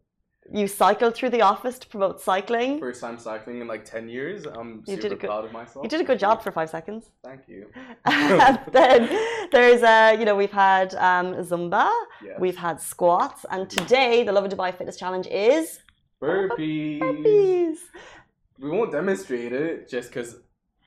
You 0.54 0.68
cycle 0.68 1.12
through 1.12 1.32
the 1.32 1.42
office 1.42 1.78
to 1.80 1.88
promote 1.88 2.22
cycling. 2.22 2.80
first 2.80 3.02
time 3.02 3.18
cycling 3.20 3.60
in 3.62 3.68
like 3.68 3.84
10 3.84 4.08
years 4.08 4.46
i'm 4.46 4.70
You 4.88 4.96
super 4.96 5.02
did 5.02 5.12
a 5.12 5.16
good- 5.16 5.28
proud 5.30 5.46
of 5.46 5.52
myself 5.52 5.84
You 5.84 5.90
did 5.90 6.02
a 6.02 6.04
good 6.12 6.20
job 6.20 6.42
for 6.44 6.52
five 6.52 6.70
seconds. 6.70 7.10
thank 7.24 7.42
you 7.48 7.62
then 8.78 9.00
there's 9.52 9.84
uh, 9.84 10.16
you 10.20 10.26
know, 10.26 10.36
we've 10.36 10.52
had 10.70 10.94
um, 10.96 11.28
Zumba, 11.50 11.90
Yes. 12.24 12.40
we've 12.40 12.58
had 12.68 12.80
squats, 12.82 13.46
and 13.54 13.70
today 13.70 14.24
the 14.24 14.32
Lovin 14.32 14.50
Dubai 14.52 14.70
Fitness 14.78 14.98
Challenge 14.98 15.28
is 15.28 15.80
burpees 16.22 17.00
burpees. 17.00 17.78
we 18.60 18.70
won't 18.70 18.92
demonstrate 18.92 19.54
it 19.54 19.88
just 19.90 20.10
because 20.10 20.30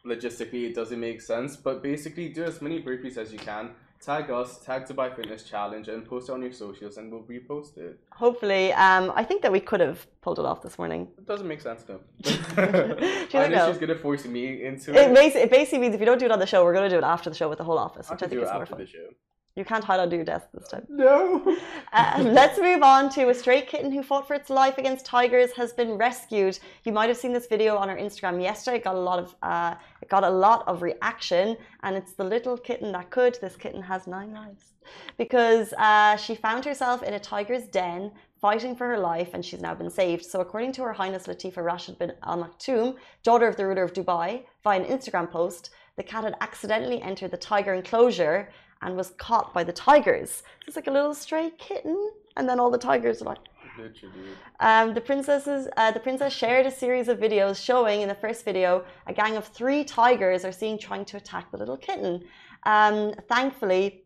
logistically 0.07 0.65
it 0.71 0.75
doesn't 0.75 1.01
make 1.01 1.21
sense. 1.21 1.57
But 1.57 1.83
basically, 1.83 2.29
do 2.29 2.45
as 2.45 2.61
many 2.63 2.83
burpees 2.83 3.17
as 3.17 3.33
you 3.33 3.39
can. 3.39 3.71
Tag 4.03 4.31
us, 4.31 4.57
tag 4.65 4.87
Dubai 4.87 5.15
Fitness 5.15 5.43
Challenge, 5.43 5.87
and 5.89 6.07
post 6.07 6.31
it 6.31 6.33
on 6.33 6.41
your 6.41 6.53
socials, 6.53 6.97
and 6.97 7.13
we'll 7.13 7.23
repost 7.25 7.77
it. 7.77 8.01
Hopefully, 8.13 8.73
um, 8.73 9.13
I 9.15 9.23
think 9.25 9.43
that 9.43 9.53
we 9.53 9.61
could 9.61 9.81
have 9.81 10.07
pulled 10.23 10.39
it 10.39 10.47
off 10.47 10.63
this 10.63 10.79
morning. 10.79 11.07
It 11.19 11.27
doesn't 11.27 11.47
make 11.47 11.61
sense 11.61 11.83
though. 11.83 12.01
Do 12.23 12.31
you 12.31 13.39
I 13.39 13.49
know 13.49 13.69
she's 13.71 13.79
gonna 13.79 13.95
force 13.95 14.25
me 14.25 14.65
into 14.65 14.93
It, 14.93 15.11
it. 15.11 15.15
basi- 15.15 15.43
it 15.45 15.51
basically 15.51 15.81
means 15.81 15.95
if 15.95 16.01
you 16.01 16.07
don't 16.07 16.19
do 16.19 16.25
it 16.25 16.31
on 16.33 16.39
the 16.39 16.47
show, 16.47 16.65
we're 16.65 16.73
going 16.73 16.89
to 16.89 16.95
do 16.95 16.99
it 16.99 17.05
after 17.05 17.29
the 17.29 17.37
show 17.37 17.51
with 17.51 17.59
the 17.59 17.65
whole 17.65 17.79
office, 17.79 18.09
I 18.09 18.15
which 18.15 18.23
I, 18.23 18.27
think 18.29 18.41
do 18.41 18.45
is 18.45 18.51
it 18.51 18.55
more 18.55 18.65
fun. 18.65 18.79
the 18.79 18.87
show. 18.87 19.09
You 19.57 19.65
can't 19.65 19.85
hide 19.85 20.01
under 20.01 20.17
your 20.17 20.25
desk 20.25 20.47
this 20.55 20.69
time. 20.69 20.87
No. 20.89 21.57
Uh, 21.93 22.23
let's 22.25 22.57
move 22.57 22.85
on 22.85 23.11
to 23.11 23.31
a 23.31 23.35
stray 23.35 23.63
kitten 23.63 23.91
who 23.91 24.01
fought 24.01 24.25
for 24.29 24.35
its 24.35 24.49
life 24.49 24.79
against 24.79 25.05
tigers 25.05 25.51
has 25.57 25.73
been 25.73 25.95
rescued. 25.95 26.57
You 26.85 26.93
might 26.93 27.09
have 27.09 27.17
seen 27.17 27.33
this 27.33 27.49
video 27.49 27.77
on 27.77 27.91
our 27.91 27.97
Instagram 27.97 28.41
yesterday. 28.41 28.77
It 28.77 28.85
got 28.85 28.95
a 28.95 29.01
lot 29.01 29.19
of 29.19 29.35
uh, 29.43 29.75
it 30.01 30.09
got 30.09 30.23
a 30.23 30.31
lot 30.31 30.63
of 30.69 30.83
reaction, 30.83 31.57
and 31.83 31.97
it's 31.97 32.13
the 32.13 32.23
little 32.23 32.57
kitten 32.57 32.93
that 32.93 33.11
could. 33.11 33.37
This 33.41 33.57
kitten 33.57 33.83
has 33.83 34.07
nine 34.07 34.33
lives 34.33 34.67
because 35.17 35.73
uh, 35.79 36.17
she 36.17 36.37
found 36.37 36.65
herself 36.65 37.03
in 37.03 37.15
a 37.15 37.19
tiger's 37.19 37.65
den 37.65 38.13
fighting 38.41 38.75
for 38.75 38.87
her 38.87 38.99
life, 38.99 39.31
and 39.35 39.45
she's 39.45 39.61
now 39.61 39.75
been 39.75 39.91
saved. 39.91 40.25
So, 40.25 40.41
according 40.41 40.73
to 40.73 40.83
Her 40.83 40.93
Highness 40.93 41.27
Latifa 41.27 41.63
Rashid 41.63 41.99
bin 41.99 42.13
Al 42.23 42.39
Maktoum, 42.43 42.97
daughter 43.23 43.47
of 43.47 43.57
the 43.57 43.67
ruler 43.67 43.83
of 43.83 43.93
Dubai, 43.93 44.45
via 44.65 44.81
an 44.81 44.87
Instagram 44.87 45.31
post, 45.31 45.71
the 45.97 46.03
cat 46.03 46.25
had 46.25 46.37
accidentally 46.41 47.03
entered 47.03 47.31
the 47.31 47.37
tiger 47.37 47.75
enclosure 47.75 48.49
and 48.83 48.97
was 48.97 49.11
caught 49.19 49.53
by 49.53 49.65
the 49.65 49.73
tigers. 49.73 50.43
It's 50.67 50.77
like 50.77 50.87
a 50.87 50.91
little 50.91 51.15
stray 51.15 51.53
kitten, 51.59 52.11
and 52.37 52.49
then 52.49 52.59
all 52.59 52.71
the 52.71 52.79
tigers 52.79 53.23
are 53.23 53.27
like. 53.27 53.39
Um, 54.59 54.95
the 54.95 55.01
princesses, 55.01 55.69
uh, 55.77 55.91
the 55.93 56.01
princess 56.01 56.33
shared 56.33 56.67
a 56.67 56.71
series 56.71 57.09
of 57.09 57.19
videos 57.19 57.63
showing 57.63 58.03
in 58.03 58.09
the 58.09 58.15
first 58.15 58.45
video 58.45 58.85
a 59.07 59.13
gang 59.13 59.37
of 59.37 59.47
three 59.47 59.85
tigers 59.85 60.45
are 60.45 60.53
seen 60.53 60.79
trying 60.79 61.05
to 61.07 61.17
attack 61.17 61.51
the 61.51 61.57
little 61.57 61.77
kitten. 61.77 62.25
Um, 62.65 63.15
thankfully, 63.29 64.05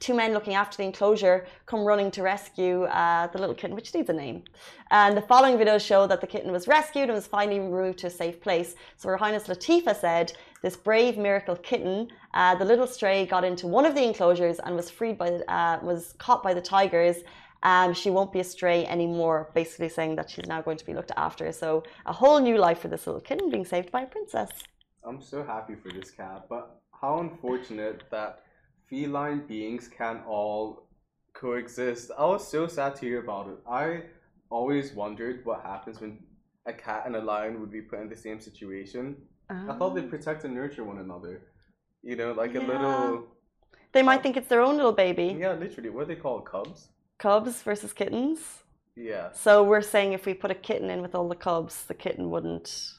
two 0.00 0.14
men 0.14 0.32
looking 0.32 0.54
after 0.54 0.76
the 0.76 0.84
enclosure 0.84 1.46
come 1.66 1.84
running 1.84 2.10
to 2.12 2.22
rescue 2.22 2.84
uh, 2.84 3.26
the 3.28 3.38
little 3.38 3.54
kitten, 3.54 3.74
which 3.74 3.92
needs 3.94 4.08
a 4.08 4.12
name. 4.12 4.44
And 4.90 5.16
the 5.16 5.22
following 5.22 5.58
videos 5.58 5.84
show 5.84 6.06
that 6.06 6.20
the 6.20 6.26
kitten 6.26 6.52
was 6.52 6.68
rescued 6.68 7.04
and 7.04 7.14
was 7.14 7.26
finally 7.26 7.60
removed 7.60 7.98
to 8.00 8.06
a 8.06 8.10
safe 8.10 8.40
place. 8.40 8.74
So 8.96 9.08
Her 9.08 9.16
Highness 9.16 9.48
Latifa 9.48 9.94
said, 9.94 10.32
"This 10.62 10.76
brave 10.76 11.18
miracle 11.18 11.56
kitten, 11.56 12.08
uh, 12.34 12.54
the 12.54 12.64
little 12.64 12.86
stray, 12.86 13.26
got 13.26 13.44
into 13.44 13.66
one 13.66 13.86
of 13.86 13.94
the 13.94 14.04
enclosures 14.04 14.58
and 14.60 14.76
was 14.76 14.90
freed 14.90 15.18
by 15.18 15.30
uh, 15.30 15.78
was 15.82 16.14
caught 16.18 16.42
by 16.42 16.54
the 16.54 16.62
tigers." 16.62 17.18
Um, 17.64 17.92
she 17.92 18.08
won't 18.10 18.32
be 18.32 18.38
a 18.38 18.44
stray 18.44 18.86
anymore, 18.86 19.50
basically 19.52 19.88
saying 19.88 20.14
that 20.14 20.30
she's 20.30 20.46
now 20.46 20.62
going 20.62 20.76
to 20.76 20.86
be 20.86 20.94
looked 20.94 21.10
after. 21.16 21.50
So, 21.50 21.82
a 22.06 22.12
whole 22.12 22.38
new 22.38 22.56
life 22.56 22.78
for 22.78 22.86
this 22.86 23.04
little 23.04 23.20
kitten 23.20 23.50
being 23.50 23.64
saved 23.64 23.90
by 23.90 24.02
a 24.02 24.06
princess. 24.06 24.50
I'm 25.04 25.20
so 25.20 25.42
happy 25.42 25.74
for 25.74 25.90
this 25.90 26.12
cat, 26.12 26.46
but 26.48 26.80
how 27.00 27.18
unfortunate 27.18 28.04
that 28.10 28.44
feline 28.88 29.46
beings 29.46 29.88
can 29.88 30.20
all 30.26 30.88
coexist. 31.34 32.10
I 32.18 32.24
was 32.24 32.46
so 32.46 32.66
sad 32.66 32.96
to 32.96 33.06
hear 33.06 33.20
about 33.20 33.48
it. 33.48 33.58
I 33.68 34.02
always 34.50 34.92
wondered 34.92 35.44
what 35.44 35.62
happens 35.62 36.00
when 36.00 36.18
a 36.66 36.72
cat 36.72 37.04
and 37.06 37.16
a 37.16 37.20
lion 37.20 37.60
would 37.60 37.70
be 37.70 37.82
put 37.82 38.00
in 38.00 38.08
the 38.08 38.16
same 38.16 38.40
situation. 38.40 39.16
I 39.50 39.72
thought 39.74 39.94
they'd 39.94 40.04
ah. 40.04 40.10
protect 40.10 40.44
and 40.44 40.54
nurture 40.54 40.84
one 40.84 40.98
another. 40.98 41.42
You 42.02 42.16
know, 42.16 42.32
like 42.32 42.54
a 42.54 42.60
little 42.60 43.28
They 43.92 44.02
might 44.02 44.22
think 44.22 44.36
it's 44.36 44.48
their 44.48 44.60
own 44.60 44.76
little 44.76 44.92
baby. 44.92 45.36
yeah, 45.38 45.52
literally. 45.52 45.90
What 45.90 46.02
are 46.02 46.06
they 46.06 46.16
called? 46.16 46.44
Cubs? 46.44 46.88
Cubs 47.18 47.62
versus 47.62 47.92
kittens. 47.92 48.40
Yeah. 48.94 49.32
So, 49.32 49.64
we're 49.64 49.82
saying 49.82 50.12
if 50.12 50.26
we 50.26 50.34
put 50.34 50.50
a 50.50 50.54
kitten 50.54 50.90
in 50.90 51.02
with 51.02 51.14
all 51.14 51.28
the 51.28 51.36
cubs, 51.36 51.84
the 51.86 51.94
kitten 51.94 52.30
wouldn't. 52.30 52.94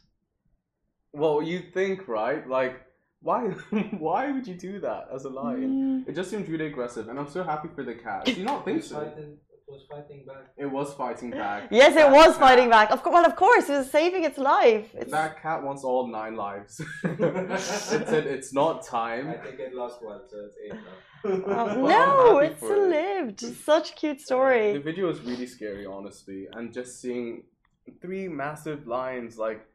Well, 1.14 1.42
you 1.42 1.62
think, 1.74 2.08
right? 2.08 2.48
Like, 2.48 2.82
why? 3.22 3.42
why 3.98 4.32
would 4.32 4.48
you 4.48 4.56
do 4.56 4.80
that 4.80 5.08
as 5.14 5.26
a 5.26 5.30
lion? 5.30 6.04
Mm. 6.06 6.10
It 6.10 6.16
just 6.16 6.30
seemed 6.30 6.48
really 6.48 6.68
aggressive, 6.68 7.10
and 7.10 7.20
I'm 7.20 7.30
so 7.30 7.44
happy 7.44 7.70
for 7.76 7.84
the 7.84 7.96
cat. 7.96 8.26
Do 8.26 8.34
you 8.34 8.46
not 8.46 8.66
think 8.66 8.84
so? 8.84 8.96
fighting, 8.96 9.38
it 9.68 9.72
was 9.72 9.84
fighting 9.90 10.26
back. 10.26 10.46
It 10.58 10.66
was 10.66 10.94
fighting 10.94 11.32
back. 11.32 11.68
Yes, 11.72 11.96
it 11.96 12.10
was 12.10 12.28
cat- 12.28 12.40
fighting 12.40 12.70
back. 12.70 12.92
Of 12.92 13.04
course, 13.04 13.14
well, 13.14 13.26
of 13.26 13.36
course, 13.36 13.70
it 13.70 13.74
was 13.74 13.92
saving 13.92 14.24
its 14.24 14.38
life. 14.38 14.90
It's, 14.94 15.12
That 15.12 15.42
cat 15.42 15.62
wants 15.64 15.84
all 15.84 16.08
nine 16.08 16.36
lives. 16.36 16.82
it 17.04 18.08
said 18.08 18.26
it's 18.26 18.54
not 18.54 18.86
time. 18.86 19.30
I 19.30 19.38
think 19.38 19.60
it 19.60 19.74
lost 19.74 20.02
one, 20.04 20.22
so 20.30 20.38
it's 20.46 20.56
eight 20.66 20.74
now. 20.74 20.98
Oh, 21.26 21.88
no, 21.88 22.38
it's 22.40 22.60
for 22.60 22.76
it. 22.76 22.90
lived. 22.90 23.42
Such 23.42 23.92
a 23.92 23.94
cute 23.94 24.22
story. 24.22 24.74
The 24.74 24.80
video 24.80 25.10
is 25.10 25.20
really 25.22 25.48
scary, 25.48 25.86
honestly, 25.86 26.48
and 26.54 26.74
just 26.74 27.02
seeing 27.02 27.44
three 28.02 28.28
massive 28.30 28.88
lions 28.88 29.38
like 29.38 29.66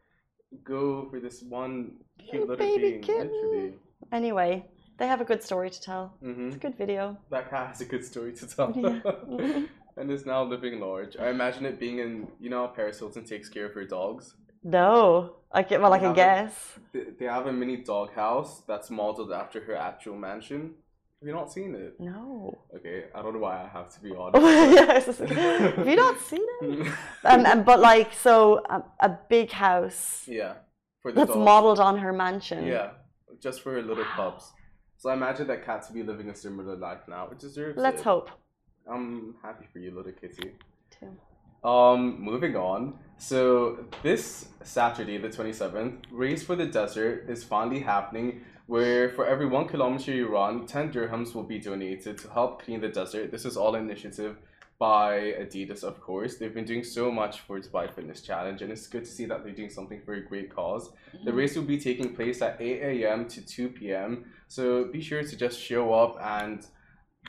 go 0.65 1.09
for 1.11 1.21
this 1.21 1.43
one 1.43 1.93
cute 2.19 2.49
Little 2.49 2.57
baby 2.57 2.91
being. 2.91 3.03
kitten. 3.03 3.31
Literally. 3.33 3.73
Anyway, 4.13 4.67
they 4.99 5.07
have 5.07 5.21
a 5.21 5.25
good 5.25 5.43
story 5.43 5.71
to 5.71 5.81
tell. 5.81 6.15
hmm 6.21 6.47
It's 6.49 6.57
a 6.57 6.59
good 6.59 6.77
video. 6.77 7.17
That 7.31 7.51
cat 7.51 7.69
has 7.69 7.81
a 7.81 7.85
good 7.85 8.05
story 8.05 8.33
to 8.35 8.47
tell. 8.47 8.73
Yeah. 8.77 9.63
and 9.97 10.11
is 10.11 10.27
now 10.27 10.43
living 10.43 10.81
large. 10.81 11.17
I 11.17 11.31
imagine 11.31 11.65
it 11.67 11.79
being 11.79 11.99
in, 12.01 12.27
you 12.41 12.51
know, 12.51 12.67
how 12.67 12.73
Paris 12.73 12.99
Hilton 12.99 13.25
takes 13.25 13.49
care 13.49 13.67
of 13.67 13.75
her 13.75 13.85
dogs. 13.85 14.35
No, 14.65 15.37
I 15.53 15.63
can. 15.63 15.83
Well, 15.83 15.93
I 15.93 15.99
can 15.99 16.15
guess. 16.15 16.79
They 16.93 17.05
they 17.19 17.27
have 17.27 17.47
a 17.47 17.53
mini 17.53 17.77
dog 17.77 18.13
house 18.15 18.63
that's 18.67 18.91
modeled 18.91 19.31
after 19.33 19.61
her 19.65 19.77
actual 19.77 20.17
mansion. 20.17 20.75
Have 21.25 21.29
you 21.29 21.35
not 21.37 21.51
seen 21.51 21.75
it? 21.75 21.99
No. 21.99 22.59
Okay, 22.77 23.05
I 23.15 23.23
don't 23.23 23.33
know 23.33 23.39
why 23.39 23.65
I 23.65 23.67
have 23.67 23.89
to 23.95 24.01
be 24.03 24.15
honest. 24.19 24.45
yes. 24.45 25.19
Have 25.19 25.89
you 25.89 25.97
not 25.97 26.21
seen 26.21 26.45
it? 26.61 26.93
Um, 27.25 27.47
um, 27.47 27.63
but 27.63 27.81
like, 27.81 28.13
so 28.13 28.63
um, 28.69 28.83
a 29.01 29.09
big 29.31 29.51
house 29.51 30.25
yeah, 30.27 30.57
for 31.01 31.11
the 31.13 31.21
that's 31.21 31.31
dog. 31.33 31.43
modeled 31.43 31.81
on 31.81 31.97
her 31.97 32.13
mansion. 32.13 32.67
Yeah, 32.67 32.91
just 33.41 33.63
for 33.63 33.73
her 33.73 33.81
little 33.81 34.05
pups. 34.05 34.53
So 34.99 35.09
I 35.09 35.15
imagine 35.15 35.47
that 35.47 35.65
cat 35.65 35.87
to 35.87 35.95
be 35.95 36.03
living 36.03 36.29
a 36.29 36.35
similar 36.35 36.77
life 36.77 37.01
now. 37.09 37.29
which 37.31 37.39
deserves 37.39 37.79
Let's 37.79 38.03
it. 38.03 38.05
hope. 38.05 38.29
I'm 38.87 39.35
happy 39.43 39.65
for 39.73 39.79
you, 39.79 39.93
little 39.97 40.13
kitty. 40.13 40.51
Too. 40.91 41.17
Um, 41.67 42.21
moving 42.21 42.55
on. 42.55 42.99
So 43.17 43.87
this 44.03 44.49
Saturday, 44.63 45.17
the 45.17 45.29
27th, 45.29 46.03
Race 46.11 46.43
for 46.43 46.55
the 46.55 46.67
Desert 46.67 47.25
is 47.31 47.43
finally 47.43 47.81
happening 47.81 48.43
where 48.67 49.11
for 49.11 49.27
every 49.27 49.47
one 49.47 49.69
kilometer 49.69 50.13
you 50.13 50.29
run, 50.29 50.67
10 50.67 50.93
dirhams 50.93 51.35
will 51.35 51.43
be 51.43 51.59
donated 51.59 52.19
to 52.19 52.29
help 52.31 52.63
clean 52.63 52.81
the 52.81 52.89
desert. 52.89 53.31
This 53.31 53.45
is 53.45 53.57
all 53.57 53.75
initiative 53.75 54.37
by 54.79 55.35
Adidas, 55.43 55.85
of 55.85 56.01
course. 56.01 56.37
They've 56.37 56.53
been 56.53 56.65
doing 56.65 56.83
so 56.83 57.11
much 57.11 57.41
for 57.41 57.61
Dubai 57.61 57.93
Fitness 57.95 58.23
Challenge, 58.23 58.63
and 58.63 58.73
it's 58.73 58.87
good 58.87 59.05
to 59.05 59.11
see 59.11 59.27
that 59.27 59.45
they're 59.45 59.53
doing 59.53 59.71
something 59.71 60.01
for 60.05 60.15
a 60.15 60.25
great 60.25 60.55
cause. 60.55 60.91
The 61.13 61.19
mm-hmm. 61.19 61.39
race 61.39 61.57
will 61.57 61.65
be 61.65 61.79
taking 61.79 62.15
place 62.15 62.43
at 62.43 62.61
8 62.61 63.05
a.m. 63.05 63.29
to 63.29 63.45
2 63.45 63.69
p.m. 63.69 64.25
So 64.49 64.87
be 64.87 65.01
sure 65.01 65.23
to 65.23 65.37
just 65.37 65.61
show 65.61 65.93
up 65.93 66.19
and 66.21 66.67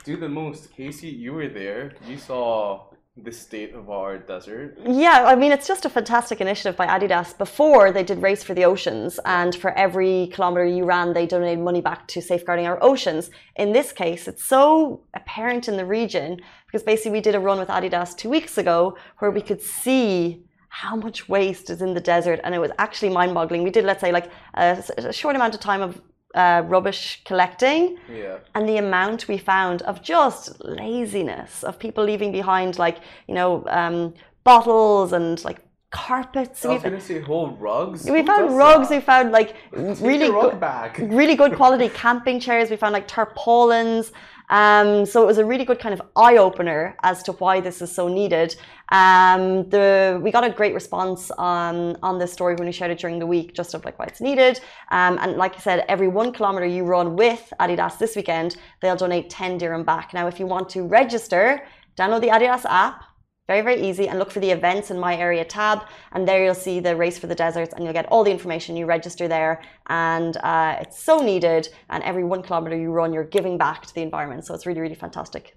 do 0.04 0.16
the 0.16 0.28
most. 0.28 0.72
Casey, 0.72 1.08
you 1.08 1.34
were 1.34 1.48
there. 1.48 1.92
You 2.08 2.16
saw 2.16 2.86
the 3.22 3.32
state 3.32 3.74
of 3.74 3.88
our 3.88 4.18
desert. 4.18 4.78
Yeah, 4.86 5.24
I 5.26 5.36
mean, 5.36 5.50
it's 5.50 5.66
just 5.66 5.86
a 5.86 5.88
fantastic 5.88 6.40
initiative 6.40 6.76
by 6.76 6.86
Adidas. 6.86 7.36
Before 7.36 7.90
they 7.90 8.02
did 8.02 8.20
Race 8.20 8.42
for 8.42 8.52
the 8.52 8.64
Oceans, 8.64 9.18
and 9.24 9.54
for 9.54 9.72
every 9.72 10.28
kilometer 10.32 10.66
you 10.66 10.84
ran, 10.84 11.14
they 11.14 11.26
donated 11.26 11.64
money 11.64 11.80
back 11.80 12.06
to 12.08 12.20
safeguarding 12.20 12.66
our 12.66 12.78
oceans. 12.82 13.30
In 13.56 13.72
this 13.72 13.90
case, 13.90 14.28
it's 14.28 14.44
so 14.44 15.00
apparent 15.14 15.66
in 15.66 15.78
the 15.78 15.86
region 15.86 16.40
because 16.66 16.82
basically 16.82 17.12
we 17.12 17.20
did 17.22 17.34
a 17.34 17.40
run 17.40 17.58
with 17.58 17.68
Adidas 17.68 18.14
two 18.14 18.28
weeks 18.28 18.58
ago 18.58 18.98
where 19.18 19.30
we 19.30 19.40
could 19.40 19.62
see 19.62 20.42
how 20.68 20.94
much 20.94 21.26
waste 21.26 21.70
is 21.70 21.80
in 21.80 21.94
the 21.94 22.00
desert, 22.00 22.38
and 22.44 22.54
it 22.54 22.60
was 22.60 22.70
actually 22.78 23.08
mind 23.08 23.32
boggling. 23.32 23.62
We 23.62 23.70
did, 23.70 23.86
let's 23.86 24.02
say, 24.02 24.12
like 24.12 24.30
a, 24.54 24.84
a 24.98 25.12
short 25.12 25.36
amount 25.36 25.54
of 25.54 25.60
time 25.60 25.80
of 25.80 26.02
uh, 26.36 26.62
rubbish 26.66 27.22
collecting. 27.24 27.98
Yeah. 28.12 28.38
and 28.54 28.68
the 28.68 28.76
amount 28.76 29.26
we 29.28 29.38
found 29.38 29.82
of 29.82 30.02
just 30.02 30.62
laziness 30.64 31.64
of 31.64 31.78
people 31.78 32.04
leaving 32.04 32.30
behind 32.32 32.78
like 32.78 32.98
you 33.28 33.34
know 33.34 33.64
um, 33.68 34.14
bottles 34.44 35.12
and 35.12 35.42
like 35.44 35.58
carpets. 35.90 36.64
I 36.64 36.74
was 36.74 36.82
we 36.82 36.90
gonna 36.90 37.00
say 37.00 37.20
whole 37.20 37.50
rugs. 37.68 38.04
we 38.04 38.20
Who 38.20 38.26
found 38.26 38.56
rugs 38.56 38.90
we 38.90 39.00
found 39.00 39.32
like 39.32 39.56
really 39.72 40.28
good 40.28 40.60
really 40.98 41.36
good 41.36 41.54
quality 41.54 41.88
camping 41.88 42.38
chairs 42.38 42.70
we 42.70 42.76
found 42.76 42.92
like 42.92 43.08
tarpaulins 43.08 44.12
um, 44.48 45.06
so 45.06 45.22
it 45.22 45.26
was 45.26 45.38
a 45.38 45.44
really 45.44 45.64
good 45.64 45.80
kind 45.80 45.92
of 45.92 46.02
eye 46.14 46.36
opener 46.36 46.96
as 47.02 47.22
to 47.24 47.32
why 47.32 47.60
this 47.60 47.82
is 47.82 47.90
so 47.90 48.08
needed. 48.08 48.56
Um, 48.90 49.68
the 49.70 50.20
we 50.22 50.30
got 50.30 50.44
a 50.44 50.50
great 50.50 50.74
response 50.74 51.30
on 51.32 51.96
on 52.02 52.18
this 52.18 52.32
story 52.32 52.54
when 52.54 52.66
we 52.66 52.72
shared 52.72 52.92
it 52.92 52.98
during 52.98 53.18
the 53.18 53.26
week, 53.26 53.54
just 53.54 53.74
of 53.74 53.84
like 53.84 53.98
why 53.98 54.06
it's 54.06 54.20
needed. 54.20 54.60
Um, 54.90 55.18
and 55.20 55.36
like 55.36 55.56
I 55.56 55.58
said, 55.58 55.84
every 55.88 56.08
one 56.08 56.32
kilometer 56.32 56.66
you 56.66 56.84
run 56.84 57.16
with 57.16 57.52
Adidas 57.58 57.98
this 57.98 58.14
weekend, 58.14 58.56
they'll 58.80 58.96
donate 58.96 59.28
10 59.30 59.58
dirham 59.58 59.84
back. 59.84 60.14
Now, 60.14 60.28
if 60.28 60.38
you 60.38 60.46
want 60.46 60.68
to 60.70 60.82
register, 60.82 61.62
download 61.96 62.20
the 62.20 62.28
Adidas 62.28 62.64
app. 62.66 63.04
Very, 63.46 63.60
very 63.60 63.80
easy. 63.88 64.08
And 64.08 64.18
look 64.18 64.30
for 64.32 64.40
the 64.40 64.50
events 64.50 64.90
in 64.90 64.98
my 64.98 65.16
area 65.16 65.44
tab. 65.44 65.82
And 66.12 66.26
there 66.26 66.44
you'll 66.44 66.54
see 66.54 66.80
the 66.80 66.96
race 66.96 67.18
for 67.18 67.28
the 67.28 67.34
deserts 67.34 67.74
and 67.74 67.84
you'll 67.84 67.92
get 67.92 68.06
all 68.06 68.24
the 68.24 68.30
information. 68.30 68.76
You 68.76 68.86
register 68.86 69.28
there. 69.28 69.62
And 69.86 70.36
uh, 70.38 70.78
it's 70.80 71.00
so 71.00 71.20
needed. 71.20 71.68
And 71.88 72.02
every 72.02 72.24
one 72.24 72.42
kilometer 72.42 72.76
you 72.76 72.90
run, 72.90 73.12
you're 73.12 73.24
giving 73.24 73.56
back 73.56 73.86
to 73.86 73.94
the 73.94 74.02
environment. 74.02 74.44
So 74.46 74.54
it's 74.54 74.66
really, 74.66 74.80
really 74.80 74.96
fantastic. 74.96 75.56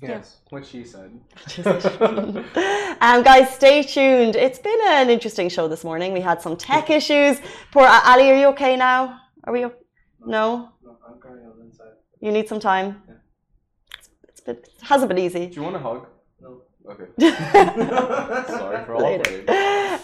Yes, 0.00 0.40
what 0.50 0.66
she 0.66 0.82
said. 0.84 1.12
um, 3.00 3.22
guys, 3.22 3.54
stay 3.54 3.84
tuned. 3.84 4.34
It's 4.34 4.58
been 4.58 4.78
an 4.86 5.08
interesting 5.08 5.48
show 5.48 5.68
this 5.68 5.84
morning. 5.84 6.12
We 6.12 6.20
had 6.20 6.42
some 6.42 6.56
tech 6.56 6.90
issues. 6.90 7.40
Poor 7.70 7.86
Ali, 7.86 8.32
are 8.32 8.36
you 8.36 8.46
okay 8.48 8.74
now? 8.76 9.20
Are 9.44 9.52
we? 9.52 9.64
Okay? 9.64 9.76
No. 10.26 10.70
No, 10.84 10.96
I'm 11.08 11.20
currently 11.20 11.46
on 11.46 11.64
inside. 11.64 11.92
You 12.20 12.32
need 12.32 12.48
some 12.48 12.58
time. 12.58 13.00
Yeah. 13.06 13.14
It's 14.28 14.40
been, 14.40 14.56
it 14.56 14.70
hasn't 14.82 15.08
been 15.08 15.18
easy. 15.18 15.46
Do 15.46 15.54
you 15.54 15.62
want 15.62 15.76
a 15.76 15.78
hug? 15.78 16.08
No. 16.40 16.62
Okay. 16.88 17.04
Sorry 18.48 18.84
for 18.84 18.94
all 18.94 19.02
Later. 19.02 19.42
of 19.42 19.48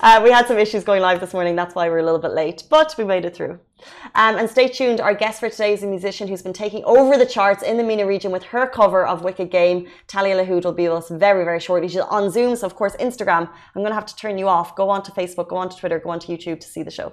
Uh, 0.01 0.21
we 0.23 0.31
had 0.31 0.47
some 0.47 0.59
issues 0.59 0.85
going 0.85 1.03
live 1.03 1.19
this 1.21 1.33
morning. 1.33 1.57
That's 1.57 1.75
why 1.75 1.89
we're 1.89 1.99
a 1.99 2.05
little 2.05 2.21
bit 2.21 2.33
late, 2.33 2.63
but 2.71 2.95
we 2.97 3.05
made 3.05 3.25
it 3.25 3.35
through. 3.35 3.59
Um, 4.15 4.37
and 4.37 4.49
stay 4.49 4.69
tuned. 4.69 5.01
Our 5.01 5.15
guest 5.15 5.41
for 5.41 5.51
today 5.51 5.73
is 5.73 5.83
a 5.83 5.87
musician 5.89 6.29
who's 6.29 6.43
been 6.43 6.53
taking 6.53 6.85
over 6.85 7.17
the 7.17 7.27
charts 7.27 7.65
in 7.65 7.77
the 7.77 7.83
MENA 7.83 8.07
region 8.07 8.31
with 8.31 8.45
her 8.45 8.69
cover 8.69 9.05
of 9.05 9.23
Wicked 9.25 9.51
Game. 9.51 9.89
Talia 10.07 10.37
Lahoud 10.37 10.65
will 10.65 10.73
be 10.73 10.89
with 10.89 10.99
us 10.99 11.09
very, 11.11 11.45
very 11.45 11.61
shortly. 11.61 11.89
She's 11.89 12.01
on 12.01 12.31
Zoom, 12.31 12.55
so 12.55 12.67
of 12.67 12.77
course, 12.77 12.95
Instagram. 12.97 13.49
I'm 13.49 13.83
going 13.83 13.89
to 13.89 13.95
have 13.95 14.07
to 14.07 14.17
turn 14.17 14.39
you 14.39 14.49
off. 14.49 14.77
Go 14.77 14.89
on 14.89 15.03
to 15.03 15.11
Facebook, 15.11 15.49
go 15.49 15.57
on 15.57 15.69
to 15.71 15.77
Twitter, 15.77 15.99
go 15.99 16.11
on 16.11 16.21
to 16.21 16.29
YouTube 16.29 16.61
to 16.61 16.69
see 16.69 16.85
the 16.85 16.91
show. 16.93 17.13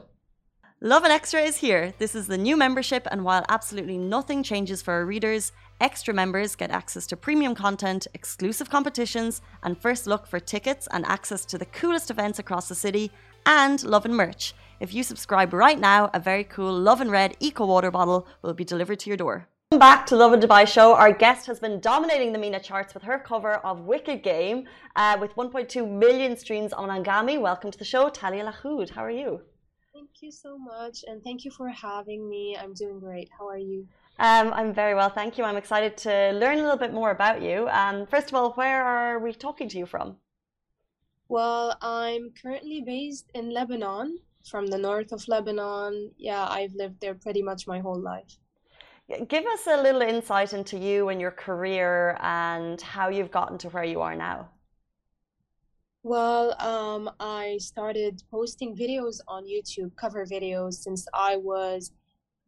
Lovin 0.82 1.10
Extra 1.10 1.42
is 1.42 1.58
here. 1.58 1.94
This 1.98 2.14
is 2.14 2.28
the 2.28 2.38
new 2.38 2.56
membership, 2.56 3.08
and 3.10 3.24
while 3.24 3.46
absolutely 3.50 3.98
nothing 3.98 4.44
changes 4.44 4.82
for 4.82 4.94
our 4.94 5.06
readers, 5.06 5.52
extra 5.80 6.14
members 6.14 6.56
get 6.56 6.72
access 6.72 7.06
to 7.08 7.18
premium 7.18 7.56
content, 7.56 8.08
exclusive 8.14 8.70
competitions, 8.70 9.42
and 9.64 9.78
first 9.78 10.08
look 10.08 10.28
for 10.28 10.40
tickets 10.40 10.88
and 10.92 11.06
access 11.06 11.46
to 11.46 11.58
the 11.58 11.66
coolest 11.66 12.10
events 12.10 12.40
across 12.40 12.70
the 12.70 12.76
city, 12.76 13.12
and 13.46 13.84
love 13.84 14.06
and 14.06 14.16
merch. 14.16 14.54
If 14.80 14.94
you 14.94 15.04
subscribe 15.04 15.54
right 15.54 15.80
now, 15.80 16.10
a 16.14 16.20
very 16.20 16.44
cool 16.44 16.74
Love 16.74 17.02
and 17.02 17.12
Red 17.12 17.38
Eco 17.40 17.66
Water 17.66 17.92
bottle 17.92 18.28
will 18.42 18.54
be 18.54 18.64
delivered 18.64 19.00
to 19.00 19.10
your 19.10 19.18
door. 19.18 19.48
Welcome 19.72 19.80
back 19.80 20.06
to 20.08 20.16
Lovin 20.16 20.40
Dubai 20.40 20.68
show. 20.68 20.94
Our 20.94 21.12
guest 21.12 21.48
has 21.48 21.60
been 21.60 21.80
dominating 21.80 22.32
the 22.32 22.40
MENA 22.40 22.60
charts 22.60 22.94
with 22.94 23.04
her 23.04 23.20
cover 23.20 23.56
of 23.56 23.82
Wicked 23.82 24.22
Game 24.22 24.68
uh, 24.96 25.18
with 25.20 25.36
1.2 25.36 25.90
million 25.90 26.38
streams 26.38 26.72
on 26.72 26.90
Anghami. 26.90 27.42
Welcome 27.42 27.72
to 27.72 27.78
the 27.78 27.84
show, 27.84 28.10
Talia 28.10 28.46
Lahoud. 28.46 28.92
How 28.92 29.04
are 29.04 29.12
you? 29.12 29.42
Thank 29.94 30.10
you 30.22 30.32
so 30.32 30.58
much, 30.58 31.04
and 31.08 31.24
thank 31.24 31.46
you 31.46 31.52
for 31.52 31.70
having 31.70 32.30
me. 32.30 32.56
I'm 32.62 32.74
doing 32.74 33.00
great. 33.00 33.30
How 33.38 33.48
are 33.48 33.58
you? 33.58 33.88
Um, 34.18 34.54
I'm 34.54 34.74
very 34.74 34.96
well, 34.96 35.10
thank 35.10 35.38
you. 35.38 35.44
I'm 35.44 35.58
excited 35.58 35.98
to 35.98 36.32
learn 36.32 36.60
a 36.60 36.62
little 36.62 36.78
bit 36.78 36.94
more 36.94 37.12
about 37.12 37.42
you. 37.42 37.68
Um, 37.70 38.08
first 38.08 38.30
of 38.30 38.36
all, 38.36 38.54
where 38.54 38.82
are 38.84 39.20
we 39.20 39.34
talking 39.34 39.68
to 39.70 39.78
you 39.78 39.86
from? 39.86 40.18
Well, 41.28 41.78
I'm 41.82 42.32
currently 42.42 42.82
based 42.82 43.30
in 43.34 43.50
Lebanon, 43.52 44.20
from 44.46 44.68
the 44.68 44.78
north 44.78 45.12
of 45.12 45.28
Lebanon. 45.28 46.12
Yeah, 46.18 46.48
I've 46.48 46.74
lived 46.76 47.02
there 47.02 47.16
pretty 47.16 47.42
much 47.42 47.68
my 47.68 47.80
whole 47.80 48.00
life. 48.00 48.38
Give 49.28 49.46
us 49.46 49.68
a 49.68 49.82
little 49.82 50.02
insight 50.02 50.54
into 50.54 50.78
you 50.78 51.10
and 51.10 51.20
your 51.20 51.32
career 51.32 52.18
and 52.22 52.80
how 52.82 53.10
you've 53.10 53.32
gotten 53.32 53.58
to 53.60 53.70
where 53.70 53.84
you 53.84 54.02
are 54.02 54.16
now. 54.16 54.50
Well, 56.04 56.56
um, 56.62 57.10
I 57.20 57.58
started 57.60 58.24
posting 58.32 58.76
videos 58.76 59.20
on 59.28 59.46
YouTube, 59.46 59.96
cover 59.96 60.26
videos, 60.26 60.76
since 60.76 61.08
I 61.14 61.36
was 61.38 61.92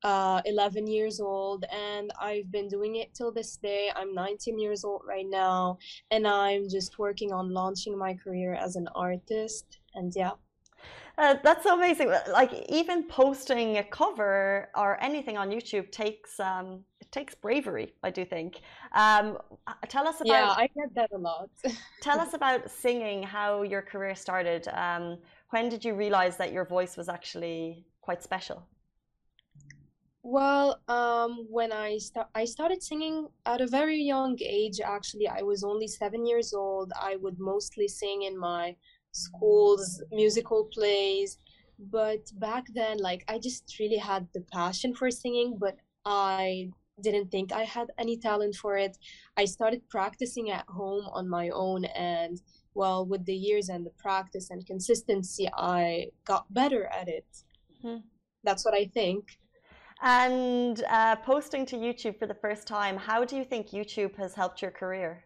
uh, 0.03 0.41
11 0.45 0.87
years 0.87 1.19
old, 1.19 1.65
and 1.71 2.11
I've 2.19 2.51
been 2.51 2.67
doing 2.67 2.97
it 2.97 3.13
till 3.13 3.31
this 3.31 3.57
day. 3.57 3.89
I'm 3.95 4.13
19 4.13 4.59
years 4.59 4.83
old 4.83 5.01
right 5.07 5.25
now, 5.27 5.77
and 6.11 6.27
I'm 6.27 6.69
just 6.69 6.99
working 6.99 7.33
on 7.33 7.53
launching 7.53 7.97
my 7.97 8.13
career 8.13 8.53
as 8.53 8.75
an 8.75 8.87
artist. 8.95 9.79
And 9.95 10.13
yeah. 10.15 10.31
Uh, 11.17 11.35
that's 11.43 11.63
so 11.63 11.75
amazing. 11.75 12.13
Like 12.31 12.53
even 12.69 13.03
posting 13.03 13.77
a 13.77 13.83
cover 13.83 14.69
or 14.75 15.01
anything 15.01 15.35
on 15.35 15.49
YouTube 15.49 15.91
takes 15.91 16.39
um, 16.39 16.83
it 17.01 17.11
takes 17.11 17.33
bravery. 17.33 17.93
I 18.03 18.11
do 18.11 18.23
think. 18.23 18.61
Um, 18.93 19.39
tell 19.87 20.07
us 20.07 20.21
about. 20.21 20.27
Yeah, 20.27 20.49
I 20.55 20.69
get 20.75 20.93
that 20.93 21.11
a 21.11 21.17
lot. 21.17 21.49
tell 22.01 22.19
us 22.19 22.35
about 22.35 22.69
singing. 22.69 23.23
How 23.23 23.63
your 23.63 23.81
career 23.81 24.13
started. 24.13 24.67
Um, 24.73 25.17
when 25.49 25.69
did 25.69 25.83
you 25.83 25.95
realize 25.95 26.37
that 26.37 26.51
your 26.51 26.65
voice 26.65 26.97
was 26.97 27.09
actually 27.09 27.85
quite 28.01 28.21
special? 28.21 28.67
Well, 30.23 30.81
um, 30.87 31.45
when 31.49 31.71
I 31.71 31.97
start, 31.99 32.27
I 32.35 32.45
started 32.45 32.83
singing 32.83 33.27
at 33.45 33.61
a 33.61 33.67
very 33.67 34.01
young 34.01 34.37
age. 34.41 34.81
Actually, 34.83 35.27
I 35.27 35.41
was 35.41 35.63
only 35.63 35.87
seven 35.87 36.25
years 36.25 36.53
old. 36.53 36.91
I 36.99 37.15
would 37.15 37.39
mostly 37.39 37.87
sing 37.87 38.23
in 38.23 38.37
my 38.37 38.75
school's 39.11 40.03
musical 40.11 40.65
plays, 40.65 41.37
but 41.79 42.29
back 42.39 42.65
then, 42.73 42.97
like, 42.97 43.23
I 43.27 43.39
just 43.39 43.77
really 43.79 43.97
had 43.97 44.27
the 44.33 44.41
passion 44.51 44.93
for 44.93 45.09
singing, 45.09 45.57
but 45.59 45.77
I 46.05 46.71
didn't 47.01 47.29
think 47.31 47.51
I 47.51 47.63
had 47.63 47.87
any 47.97 48.17
talent 48.17 48.55
for 48.55 48.75
it. 48.77 48.97
I 49.37 49.45
started 49.45 49.87
practicing 49.89 50.49
at 50.49 50.65
home 50.67 51.05
on 51.13 51.29
my 51.29 51.49
own, 51.49 51.85
and 51.85 52.41
well, 52.73 53.05
with 53.05 53.25
the 53.25 53.35
years 53.35 53.69
and 53.69 53.85
the 53.85 53.91
practice 53.91 54.49
and 54.49 54.65
consistency, 54.65 55.47
I 55.55 56.07
got 56.25 56.53
better 56.53 56.85
at 56.87 57.07
it. 57.07 57.27
Hmm. 57.81 57.97
That's 58.43 58.65
what 58.65 58.73
I 58.73 58.85
think. 58.85 59.37
And 60.01 60.83
uh, 60.89 61.15
posting 61.17 61.65
to 61.67 61.75
YouTube 61.75 62.19
for 62.19 62.27
the 62.27 62.35
first 62.35 62.67
time, 62.67 62.97
how 62.97 63.25
do 63.25 63.35
you 63.35 63.43
think 63.43 63.69
YouTube 63.69 64.15
has 64.17 64.35
helped 64.35 64.61
your 64.61 64.71
career? 64.71 65.23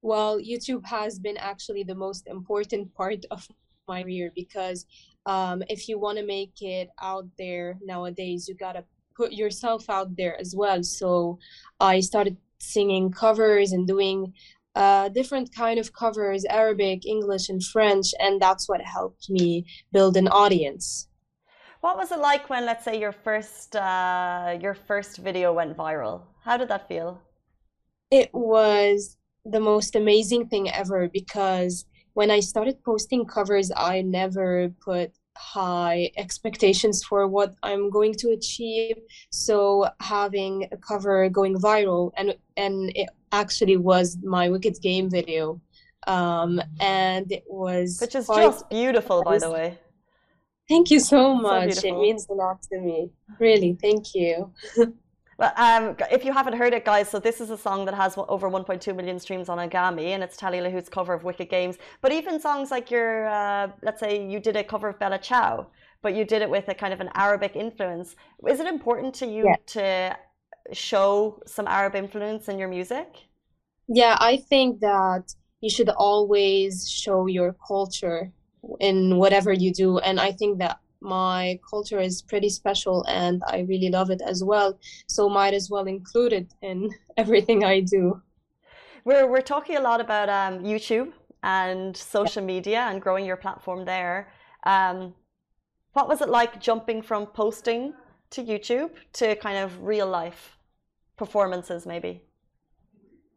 Well, 0.00 0.38
YouTube 0.38 0.86
has 0.86 1.18
been 1.18 1.36
actually 1.36 1.82
the 1.82 1.94
most 1.94 2.28
important 2.28 2.94
part 2.94 3.24
of 3.30 3.48
my 3.88 4.02
career 4.02 4.30
because 4.34 4.86
um, 5.26 5.62
if 5.68 5.88
you 5.88 5.98
want 5.98 6.18
to 6.18 6.24
make 6.24 6.62
it 6.62 6.88
out 7.02 7.26
there 7.36 7.78
nowadays, 7.82 8.46
you 8.48 8.54
gotta 8.54 8.84
put 9.16 9.32
yourself 9.32 9.90
out 9.90 10.16
there 10.16 10.38
as 10.38 10.54
well. 10.56 10.82
So 10.84 11.38
I 11.80 12.00
started 12.00 12.36
singing 12.60 13.10
covers 13.10 13.72
and 13.72 13.86
doing 13.86 14.32
uh, 14.76 15.08
different 15.08 15.52
kind 15.52 15.80
of 15.80 15.92
covers, 15.92 16.44
Arabic, 16.44 17.04
English, 17.04 17.48
and 17.48 17.64
French, 17.64 18.14
and 18.20 18.40
that's 18.40 18.68
what 18.68 18.80
helped 18.80 19.28
me 19.28 19.66
build 19.92 20.16
an 20.16 20.28
audience. 20.28 21.08
What 21.80 21.96
was 21.96 22.10
it 22.10 22.18
like 22.18 22.50
when, 22.50 22.66
let's 22.66 22.84
say, 22.84 22.98
your 22.98 23.12
first 23.12 23.76
uh, 23.76 24.58
your 24.60 24.74
first 24.74 25.18
video 25.18 25.52
went 25.52 25.76
viral? 25.76 26.22
How 26.42 26.56
did 26.56 26.68
that 26.68 26.88
feel? 26.88 27.20
It 28.10 28.30
was 28.32 29.16
the 29.44 29.60
most 29.60 29.94
amazing 29.94 30.48
thing 30.48 30.70
ever 30.70 31.08
because 31.08 31.84
when 32.14 32.30
I 32.30 32.40
started 32.40 32.82
posting 32.84 33.24
covers, 33.24 33.70
I 33.76 34.02
never 34.02 34.70
put 34.80 35.12
high 35.36 36.10
expectations 36.16 37.04
for 37.04 37.28
what 37.28 37.54
I'm 37.62 37.90
going 37.90 38.14
to 38.14 38.30
achieve. 38.30 38.96
So 39.30 39.88
having 40.00 40.68
a 40.72 40.76
cover 40.76 41.28
going 41.28 41.54
viral 41.56 42.10
and 42.16 42.34
and 42.56 42.90
it 42.96 43.08
actually 43.30 43.76
was 43.76 44.18
my 44.24 44.48
Wicked 44.48 44.80
Game 44.82 45.08
video. 45.08 45.60
Um, 46.06 46.60
and 46.80 47.30
it 47.30 47.44
was 47.46 47.98
Which 48.00 48.14
is 48.14 48.26
just 48.26 48.68
beautiful, 48.70 49.22
by 49.22 49.38
the 49.38 49.50
way. 49.50 49.78
Thank 50.68 50.90
you 50.90 51.00
so 51.00 51.34
much. 51.34 51.82
it 51.84 51.92
means 51.96 52.26
a 52.28 52.34
lot 52.34 52.62
to 52.70 52.78
me. 52.80 53.10
Really, 53.38 53.76
thank 53.80 54.14
you. 54.14 54.52
Well, 55.40 55.52
um, 55.56 55.96
if 56.10 56.24
you 56.24 56.32
haven't 56.32 56.54
heard 56.54 56.74
it, 56.74 56.84
guys, 56.84 57.08
so 57.08 57.20
this 57.20 57.40
is 57.40 57.50
a 57.50 57.56
song 57.56 57.84
that 57.84 57.94
has 57.94 58.14
over 58.16 58.50
1.2 58.50 58.96
million 58.96 59.20
streams 59.20 59.48
on 59.48 59.58
Anghami, 59.58 60.06
and 60.06 60.20
it's 60.20 60.36
Talia 60.36 60.60
Lahoud's 60.64 60.88
cover 60.88 61.14
of 61.14 61.22
Wicked 61.22 61.48
Games. 61.48 61.76
But 62.02 62.10
even 62.10 62.40
songs 62.40 62.72
like 62.72 62.90
your, 62.90 63.28
uh, 63.28 63.68
let's 63.82 64.00
say 64.00 64.26
you 64.28 64.40
did 64.40 64.56
a 64.56 64.64
cover 64.64 64.88
of 64.88 64.98
Bella 64.98 65.16
Ciao, 65.18 65.68
but 66.02 66.16
you 66.16 66.24
did 66.24 66.42
it 66.42 66.50
with 66.50 66.66
a 66.68 66.74
kind 66.74 66.92
of 66.92 66.98
an 67.00 67.10
Arabic 67.14 67.54
influence. 67.54 68.16
Is 68.48 68.58
it 68.58 68.66
important 68.66 69.14
to 69.14 69.26
you 69.28 69.44
Yeah. 69.44 69.54
to 69.66 70.16
show 70.72 71.40
some 71.46 71.68
Arab 71.68 71.94
influence 71.94 72.48
in 72.48 72.58
your 72.58 72.68
music? 72.68 73.06
Yeah, 73.86 74.16
I 74.18 74.38
think 74.38 74.80
that 74.80 75.32
you 75.60 75.70
should 75.70 75.88
always 75.90 76.90
show 76.90 77.26
your 77.28 77.54
culture 77.64 78.32
in 78.80 79.16
whatever 79.16 79.52
you 79.52 79.72
do. 79.72 79.98
And 79.98 80.20
I 80.20 80.32
think 80.32 80.58
that 80.58 80.78
my 81.00 81.58
culture 81.68 82.00
is 82.00 82.22
pretty 82.22 82.48
special 82.48 83.04
and 83.04 83.42
I 83.46 83.60
really 83.60 83.88
love 83.88 84.10
it 84.10 84.20
as 84.26 84.42
well. 84.42 84.78
So 85.06 85.28
might 85.28 85.54
as 85.54 85.70
well 85.70 85.86
include 85.86 86.32
it 86.32 86.54
in 86.62 86.90
everything 87.16 87.64
I 87.64 87.80
do. 87.80 88.22
We're, 89.04 89.26
we're 89.26 89.40
talking 89.40 89.76
a 89.76 89.80
lot 89.80 90.00
about 90.00 90.28
um, 90.28 90.64
YouTube 90.64 91.12
and 91.42 91.96
social 91.96 92.42
media 92.42 92.80
and 92.80 93.00
growing 93.00 93.24
your 93.24 93.36
platform 93.36 93.84
there. 93.84 94.32
Um, 94.64 95.14
what 95.92 96.08
was 96.08 96.20
it 96.20 96.28
like 96.28 96.60
jumping 96.60 97.02
from 97.02 97.26
posting 97.26 97.94
to 98.30 98.44
YouTube 98.44 98.90
to 99.14 99.36
kind 99.36 99.58
of 99.58 99.82
real 99.82 100.06
life 100.06 100.58
performances, 101.16 101.86
maybe? 101.86 102.22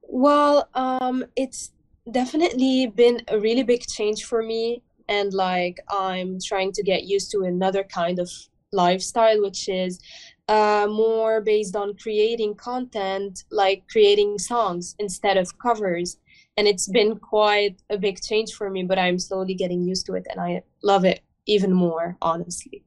Well, 0.04 0.68
um, 0.74 1.26
it's 1.36 1.72
definitely 2.10 2.88
been 2.88 3.22
a 3.28 3.40
really 3.40 3.64
big 3.64 3.86
change 3.88 4.26
for 4.26 4.44
me. 4.44 4.84
And 5.12 5.34
like, 5.34 5.78
I'm 5.90 6.40
trying 6.52 6.72
to 6.78 6.84
get 6.92 7.04
used 7.04 7.30
to 7.32 7.40
another 7.42 7.84
kind 7.84 8.18
of 8.18 8.30
lifestyle, 8.72 9.42
which 9.42 9.68
is 9.68 10.00
uh, 10.48 10.88
more 10.90 11.42
based 11.42 11.76
on 11.76 11.98
creating 12.04 12.56
content, 12.56 13.44
like 13.52 13.84
creating 13.92 14.40
songs 14.40 14.96
instead 15.00 15.38
of 15.38 15.58
covers. 15.60 16.18
And 16.58 16.68
it's 16.68 16.88
been 16.88 17.18
quite 17.18 17.76
a 17.90 17.98
big 17.98 18.22
change 18.22 18.54
for 18.54 18.70
me, 18.70 18.84
but 18.84 18.98
I'm 19.00 19.20
slowly 19.20 19.54
getting 19.54 19.82
used 19.84 20.06
to 20.08 20.14
it 20.14 20.26
and 20.32 20.40
I 20.40 20.64
love 20.84 21.06
it 21.06 21.22
even 21.46 21.74
more, 21.74 22.18
honestly. 22.22 22.84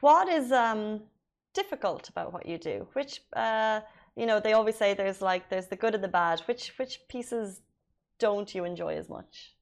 What 0.00 0.28
is 0.28 0.52
um, 0.52 1.02
difficult 1.54 2.08
about 2.08 2.32
what 2.32 2.46
you 2.46 2.58
do? 2.58 2.86
Which 2.94 3.22
uh, 3.34 3.80
you 4.16 4.26
know, 4.26 4.40
they 4.40 4.54
always 4.54 4.76
say 4.76 4.94
there's 4.94 5.20
like 5.20 5.48
there's 5.50 5.68
the 5.68 5.76
good 5.76 5.94
and 5.94 6.02
the 6.02 6.08
bad. 6.08 6.40
Which 6.46 6.72
which 6.78 7.00
pieces 7.08 7.60
don't 8.18 8.54
you 8.54 8.64
enjoy 8.64 8.96
as 8.96 9.08
much? 9.08 9.55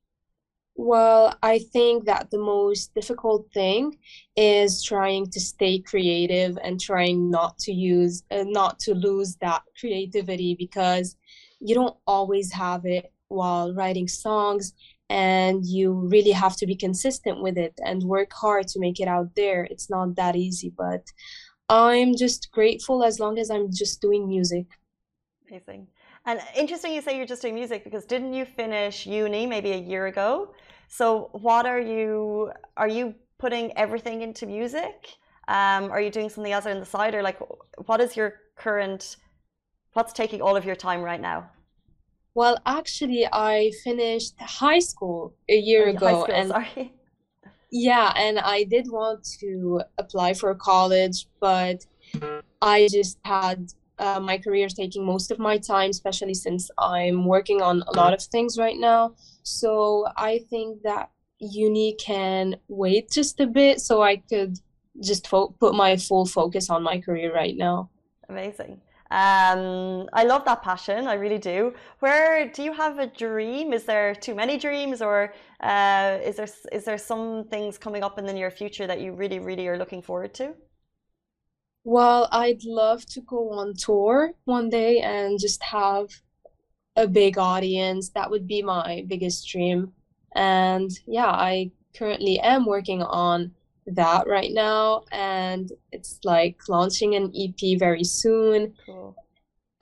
Well, 0.77 1.37
I 1.43 1.61
think 1.73 2.05
that 2.07 2.31
the 2.31 2.39
most 2.39 2.95
difficult 2.95 3.47
thing 3.55 3.97
is 4.37 4.83
trying 4.83 5.31
to 5.31 5.41
stay 5.41 5.79
creative 5.79 6.59
and 6.63 6.81
trying 6.81 7.31
not 7.31 7.59
to 7.61 7.73
use, 7.73 8.25
uh, 8.33 8.45
not 8.47 8.81
to 8.81 8.95
lose 8.95 9.37
that 9.37 9.63
creativity 9.79 10.57
because 10.59 11.17
you 11.61 11.75
don't 11.75 11.97
always 12.07 12.53
have 12.53 12.85
it 12.87 13.13
while 13.29 13.73
writing 13.73 14.09
songs 14.09 14.75
and 15.11 15.65
you 15.65 15.93
really 15.93 16.33
have 16.33 16.57
to 16.57 16.67
be 16.67 16.75
consistent 16.75 17.41
with 17.41 17.57
it 17.57 17.79
and 17.85 18.03
work 18.03 18.33
hard 18.33 18.67
to 18.69 18.81
make 18.81 18.99
it 18.99 19.09
out 19.09 19.35
there. 19.37 19.65
It's 19.71 19.89
not 19.89 20.17
that 20.17 20.35
easy, 20.35 20.73
but 20.77 21.05
I'm 21.69 22.17
just 22.17 22.51
grateful 22.51 23.05
as 23.05 23.21
long 23.21 23.39
as 23.39 23.49
I'm 23.49 23.71
just 23.73 24.01
doing 24.01 24.27
music. 24.27 24.67
Amazing. 25.49 25.87
And 26.27 26.41
interesting 26.57 26.93
you 26.95 27.03
say 27.03 27.17
you're 27.17 27.27
just 27.27 27.43
doing 27.43 27.55
music 27.55 27.85
because 27.85 28.05
didn't 28.07 28.33
you 28.35 28.45
finish 28.45 29.07
uni 29.07 29.47
maybe 29.47 29.73
a 29.73 29.77
year 29.77 30.07
ago? 30.07 30.55
So 30.89 31.29
what 31.33 31.67
are 31.67 31.81
you 31.81 32.53
are 32.77 32.89
you 32.89 33.15
putting 33.39 33.77
everything 33.77 34.23
into 34.23 34.47
music? 34.47 35.17
Um, 35.49 35.91
are 35.91 36.01
you 36.01 36.11
doing 36.11 36.31
something 36.31 36.53
else 36.53 36.67
on 36.67 36.81
the 36.81 36.87
side 36.87 37.15
or 37.15 37.23
like 37.23 37.39
what 37.87 38.01
is 38.01 38.17
your 38.17 38.35
current 38.57 39.17
what's 39.95 40.13
taking 40.13 40.43
all 40.43 40.57
of 40.57 40.65
your 40.65 40.77
time 40.77 41.03
right 41.03 41.21
now? 41.21 41.51
Well, 42.35 42.59
actually, 42.67 43.27
I 43.33 43.73
finished 43.83 44.35
high 44.41 44.81
school 44.81 45.35
a 45.49 45.57
year 45.57 45.87
Oh, 45.87 45.91
ago, 45.91 46.25
school, 46.25 46.35
and 46.35 46.49
sorry. 46.49 46.93
yeah, 47.71 48.13
and 48.17 48.39
I 48.39 48.65
did 48.65 48.87
want 48.91 49.25
to 49.41 49.83
apply 49.99 50.35
for 50.35 50.55
college, 50.55 51.27
but 51.41 51.85
I 52.63 52.89
just 52.91 53.19
had 53.25 53.71
uh, 53.99 54.21
my 54.21 54.39
career 54.39 54.67
is 54.67 54.75
taking 54.75 55.05
most 55.05 55.31
of 55.31 55.39
my 55.39 55.59
time, 55.59 55.91
especially 55.91 56.35
since 56.35 56.71
I'm 56.79 57.25
working 57.25 57.63
on 57.63 57.83
a 57.87 57.97
lot 57.97 58.13
of 58.13 58.23
things 58.23 58.59
right 58.59 58.79
now. 58.79 59.15
So 59.43 60.07
I 60.17 60.41
think 60.51 60.83
that 60.83 61.11
uni 61.39 61.95
can 61.95 62.57
wait 62.69 63.11
just 63.11 63.41
a 63.41 63.47
bit 63.47 63.81
so 63.81 64.03
I 64.03 64.17
could 64.17 64.59
just 65.01 65.27
fo 65.27 65.49
put 65.61 65.75
my 65.75 65.97
full 65.97 66.27
focus 66.27 66.71
on 66.71 66.83
my 66.83 67.01
career 67.01 67.35
right 67.35 67.57
now. 67.57 67.91
Amazing. 68.29 68.81
Um, 69.11 70.09
I 70.13 70.25
love 70.25 70.45
that 70.47 70.63
passion. 70.63 71.07
I 71.07 71.15
really 71.15 71.39
do. 71.39 71.75
Where 72.01 72.49
do 72.49 72.63
you 72.63 72.73
have 72.73 72.99
a 72.99 73.07
dream? 73.07 73.73
Is 73.73 73.85
there 73.85 74.15
too 74.15 74.35
many 74.35 74.57
dreams, 74.57 75.03
or 75.03 75.35
uh, 75.61 76.19
is 76.25 76.37
there 76.37 76.49
is 76.73 76.85
there 76.85 76.99
some 76.99 77.45
things 77.45 77.79
coming 77.79 78.03
up 78.03 78.19
in 78.19 78.27
the 78.27 78.33
near 78.33 78.51
future 78.51 78.87
that 78.87 79.01
you 79.01 79.13
really, 79.13 79.39
really 79.39 79.69
are 79.69 79.79
looking 79.79 80.03
forward 80.03 80.35
to? 80.35 80.55
Well, 81.85 82.29
I'd 82.33 82.65
love 82.65 83.05
to 83.07 83.21
go 83.21 83.51
on 83.51 83.75
tour 83.75 84.33
one 84.45 84.71
day 84.71 85.01
and 85.01 85.39
just 85.39 85.63
have 85.63 86.09
a 86.97 87.07
big 87.07 87.37
audience. 87.37 88.11
That 88.11 88.31
would 88.31 88.47
be 88.47 88.63
my 88.63 89.05
biggest 89.07 89.47
dream. 89.49 89.93
And 90.35 90.91
yeah, 91.07 91.31
I 91.31 91.71
currently 91.95 92.41
am 92.41 92.65
working 92.65 93.03
on 93.03 93.53
that 93.87 94.27
right 94.27 94.51
now, 94.53 95.05
and 95.13 95.71
it's 95.93 96.19
like 96.25 96.69
launching 96.69 97.15
an 97.15 97.33
EP 97.37 97.79
very 97.79 98.05
soon. 98.05 98.75
Cool. 98.87 99.15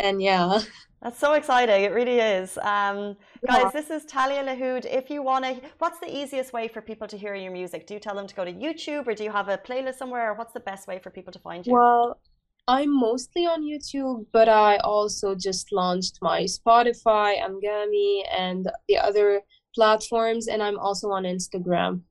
And 0.00 0.20
yeah, 0.20 0.60
That's 1.02 1.18
so 1.18 1.32
exciting. 1.32 1.82
It 1.82 1.92
really 1.92 2.20
is. 2.20 2.58
Um, 2.58 3.16
Yeah. 3.42 3.62
guys, 3.62 3.72
this 3.72 3.90
is 3.90 4.04
Talia 4.04 4.42
Lahoud. 4.44 4.84
If 4.84 5.10
you 5.10 5.20
want 5.22 5.44
to, 5.44 5.60
what's 5.78 5.98
the 5.98 6.08
easiest 6.20 6.52
way 6.52 6.68
for 6.68 6.80
people 6.80 7.08
to 7.08 7.16
hear 7.16 7.34
your 7.34 7.50
music? 7.50 7.88
Do 7.88 7.94
you 7.94 8.00
tell 8.00 8.14
them 8.14 8.28
to 8.28 8.34
go 8.34 8.44
to 8.44 8.52
YouTube 8.52 9.08
or 9.08 9.14
do 9.14 9.24
you 9.24 9.32
have 9.32 9.48
a 9.48 9.58
playlist 9.58 9.96
somewhere? 9.96 10.30
Or 10.30 10.34
what's 10.34 10.52
the 10.52 10.60
best 10.60 10.86
way 10.86 11.00
for 11.00 11.10
people 11.10 11.32
to 11.32 11.40
find 11.40 11.66
you? 11.66 11.72
well, 11.72 12.20
I'm 12.68 12.96
mostly 12.96 13.44
on 13.44 13.62
YouTube, 13.64 14.26
but 14.32 14.48
I 14.48 14.76
also 14.78 15.34
just 15.34 15.72
launched 15.72 16.18
my 16.22 16.42
Spotify, 16.42 17.30
Anghami, 17.46 18.22
and 18.38 18.70
the 18.88 18.98
other 18.98 19.42
platforms, 19.74 20.46
and 20.46 20.62
I'm 20.62 20.78
also 20.78 21.10
on 21.10 21.24
Instagram 21.24 22.02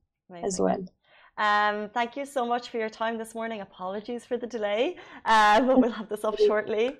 as 0.42 0.60
well. 0.60 0.84
Um, 1.38 1.88
thank 1.94 2.16
you 2.18 2.26
so 2.26 2.44
much 2.44 2.68
for 2.68 2.76
your 2.76 2.90
time 2.90 3.16
this 3.16 3.34
morning. 3.34 3.62
Apologies 3.62 4.26
for 4.26 4.36
the 4.36 4.46
delay, 4.46 4.98
uh, 5.24 5.60
but 5.66 5.80
we'll 5.80 5.90
have 5.90 6.10
this 6.10 6.22
up 6.22 6.38
shortly. 6.38 6.98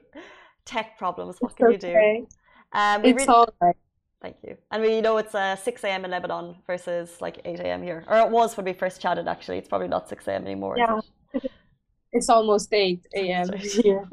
Tech 0.64 0.98
problems, 0.98 1.36
what 1.40 1.56
can 1.56 1.72
you 1.72 1.78
do? 1.78 2.26
Um, 2.72 3.04
It's 3.04 3.18
really- 3.18 3.28
all 3.28 3.48
right. 3.60 3.76
Thank 4.20 4.36
you. 4.44 4.56
And 4.70 4.82
we 4.82 5.00
know 5.00 5.16
it's 5.16 5.34
uh, 5.34 5.56
6 5.56 5.82
a.m. 5.82 6.04
in 6.04 6.12
Lebanon 6.12 6.54
versus 6.64 7.20
like 7.20 7.40
8 7.44 7.58
a.m. 7.58 7.82
here. 7.82 8.04
Or 8.06 8.18
it 8.18 8.30
was 8.30 8.56
when 8.56 8.64
we 8.66 8.72
first 8.72 9.00
chatted, 9.00 9.26
actually. 9.26 9.58
It's 9.58 9.68
probably 9.68 9.88
not 9.88 10.08
6 10.08 10.28
a.m. 10.28 10.44
anymore. 10.44 10.76
Yeah. 10.78 11.00
it? 11.34 11.50
It's 12.12 12.28
almost 12.28 12.72
8 12.72 13.00
a.m. 13.16 13.48
Here. 13.58 14.04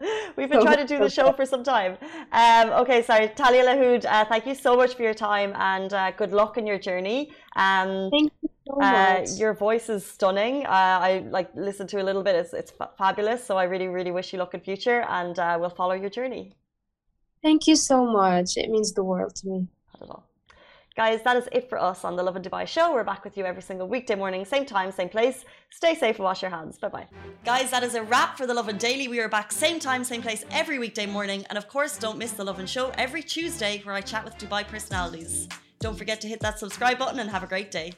We've 0.36 0.48
been 0.48 0.60
So 0.60 0.64
trying 0.66 0.78
to 0.78 0.86
do 0.86 0.98
the 0.98 1.10
show 1.10 1.30
for 1.32 1.46
some 1.46 1.62
time. 1.62 1.98
Um, 2.32 2.70
okay, 2.82 3.02
sorry. 3.02 3.28
Talia 3.28 3.64
Lahoud, 3.64 4.06
uh, 4.06 4.24
thank 4.24 4.46
you 4.46 4.54
so 4.54 4.76
much 4.76 4.94
for 4.94 5.02
your 5.02 5.14
time 5.14 5.52
and 5.56 5.92
uh, 5.92 6.10
good 6.12 6.32
luck 6.32 6.56
in 6.58 6.66
your 6.66 6.78
journey. 6.78 7.30
Um, 7.54 8.08
Thank 8.10 8.32
you 8.42 8.48
uh, 8.80 9.24
your 9.36 9.54
voice 9.54 9.88
is 9.88 10.04
stunning. 10.04 10.66
Uh, 10.66 10.98
I 11.08 11.24
like 11.30 11.50
listened 11.54 11.88
to 11.90 12.02
a 12.02 12.04
little 12.04 12.22
bit. 12.22 12.34
It's, 12.36 12.52
it's 12.52 12.72
fabulous. 12.98 13.44
So 13.44 13.56
I 13.56 13.64
really, 13.64 13.88
really 13.88 14.10
wish 14.10 14.32
you 14.32 14.38
luck 14.38 14.54
in 14.54 14.60
future 14.60 15.04
and 15.08 15.38
uh, 15.38 15.56
we'll 15.60 15.70
follow 15.70 15.94
your 15.94 16.10
journey. 16.10 16.52
Thank 17.42 17.66
you 17.66 17.76
so 17.76 18.06
much. 18.06 18.56
It 18.56 18.70
means 18.70 18.92
the 18.92 19.04
world 19.04 19.34
to 19.36 19.48
me. 19.48 19.68
Not 19.92 20.02
at 20.02 20.10
all. 20.10 20.24
Guys, 20.96 21.22
that 21.24 21.36
is 21.36 21.48
it 21.50 21.68
for 21.68 21.76
us 21.76 22.04
on 22.04 22.14
the 22.14 22.22
Lovin 22.22 22.40
Dubai 22.40 22.68
show. 22.68 22.94
We're 22.94 23.02
back 23.02 23.24
with 23.24 23.36
you 23.36 23.44
every 23.44 23.62
single 23.62 23.88
weekday 23.88 24.14
morning, 24.14 24.44
same 24.44 24.64
time, 24.64 24.92
same 24.92 25.08
place. 25.08 25.44
Stay 25.70 25.96
safe 25.96 26.16
and 26.16 26.24
wash 26.24 26.40
your 26.40 26.52
hands. 26.52 26.78
Bye 26.78 26.88
bye. 26.88 27.08
Guys, 27.44 27.72
that 27.72 27.82
is 27.82 27.96
a 27.96 28.04
wrap 28.04 28.38
for 28.38 28.46
the 28.46 28.54
Lovin 28.54 28.78
Daily. 28.78 29.08
We 29.08 29.18
are 29.18 29.28
back 29.28 29.50
same 29.50 29.80
time, 29.80 30.04
same 30.04 30.22
place 30.22 30.44
every 30.52 30.78
weekday 30.78 31.06
morning. 31.06 31.44
And 31.48 31.58
of 31.58 31.66
course, 31.68 31.98
don't 31.98 32.16
miss 32.16 32.30
the 32.30 32.44
Love 32.44 32.60
and 32.60 32.70
Show 32.70 32.92
every 32.96 33.24
Tuesday 33.24 33.80
where 33.82 33.96
I 33.96 34.02
chat 34.02 34.24
with 34.24 34.38
Dubai 34.38 34.64
personalities. 34.64 35.48
Don't 35.80 35.98
forget 35.98 36.20
to 36.20 36.28
hit 36.28 36.38
that 36.40 36.60
subscribe 36.60 36.98
button 36.98 37.18
and 37.18 37.28
have 37.28 37.42
a 37.42 37.48
great 37.48 37.72
day. 37.72 37.94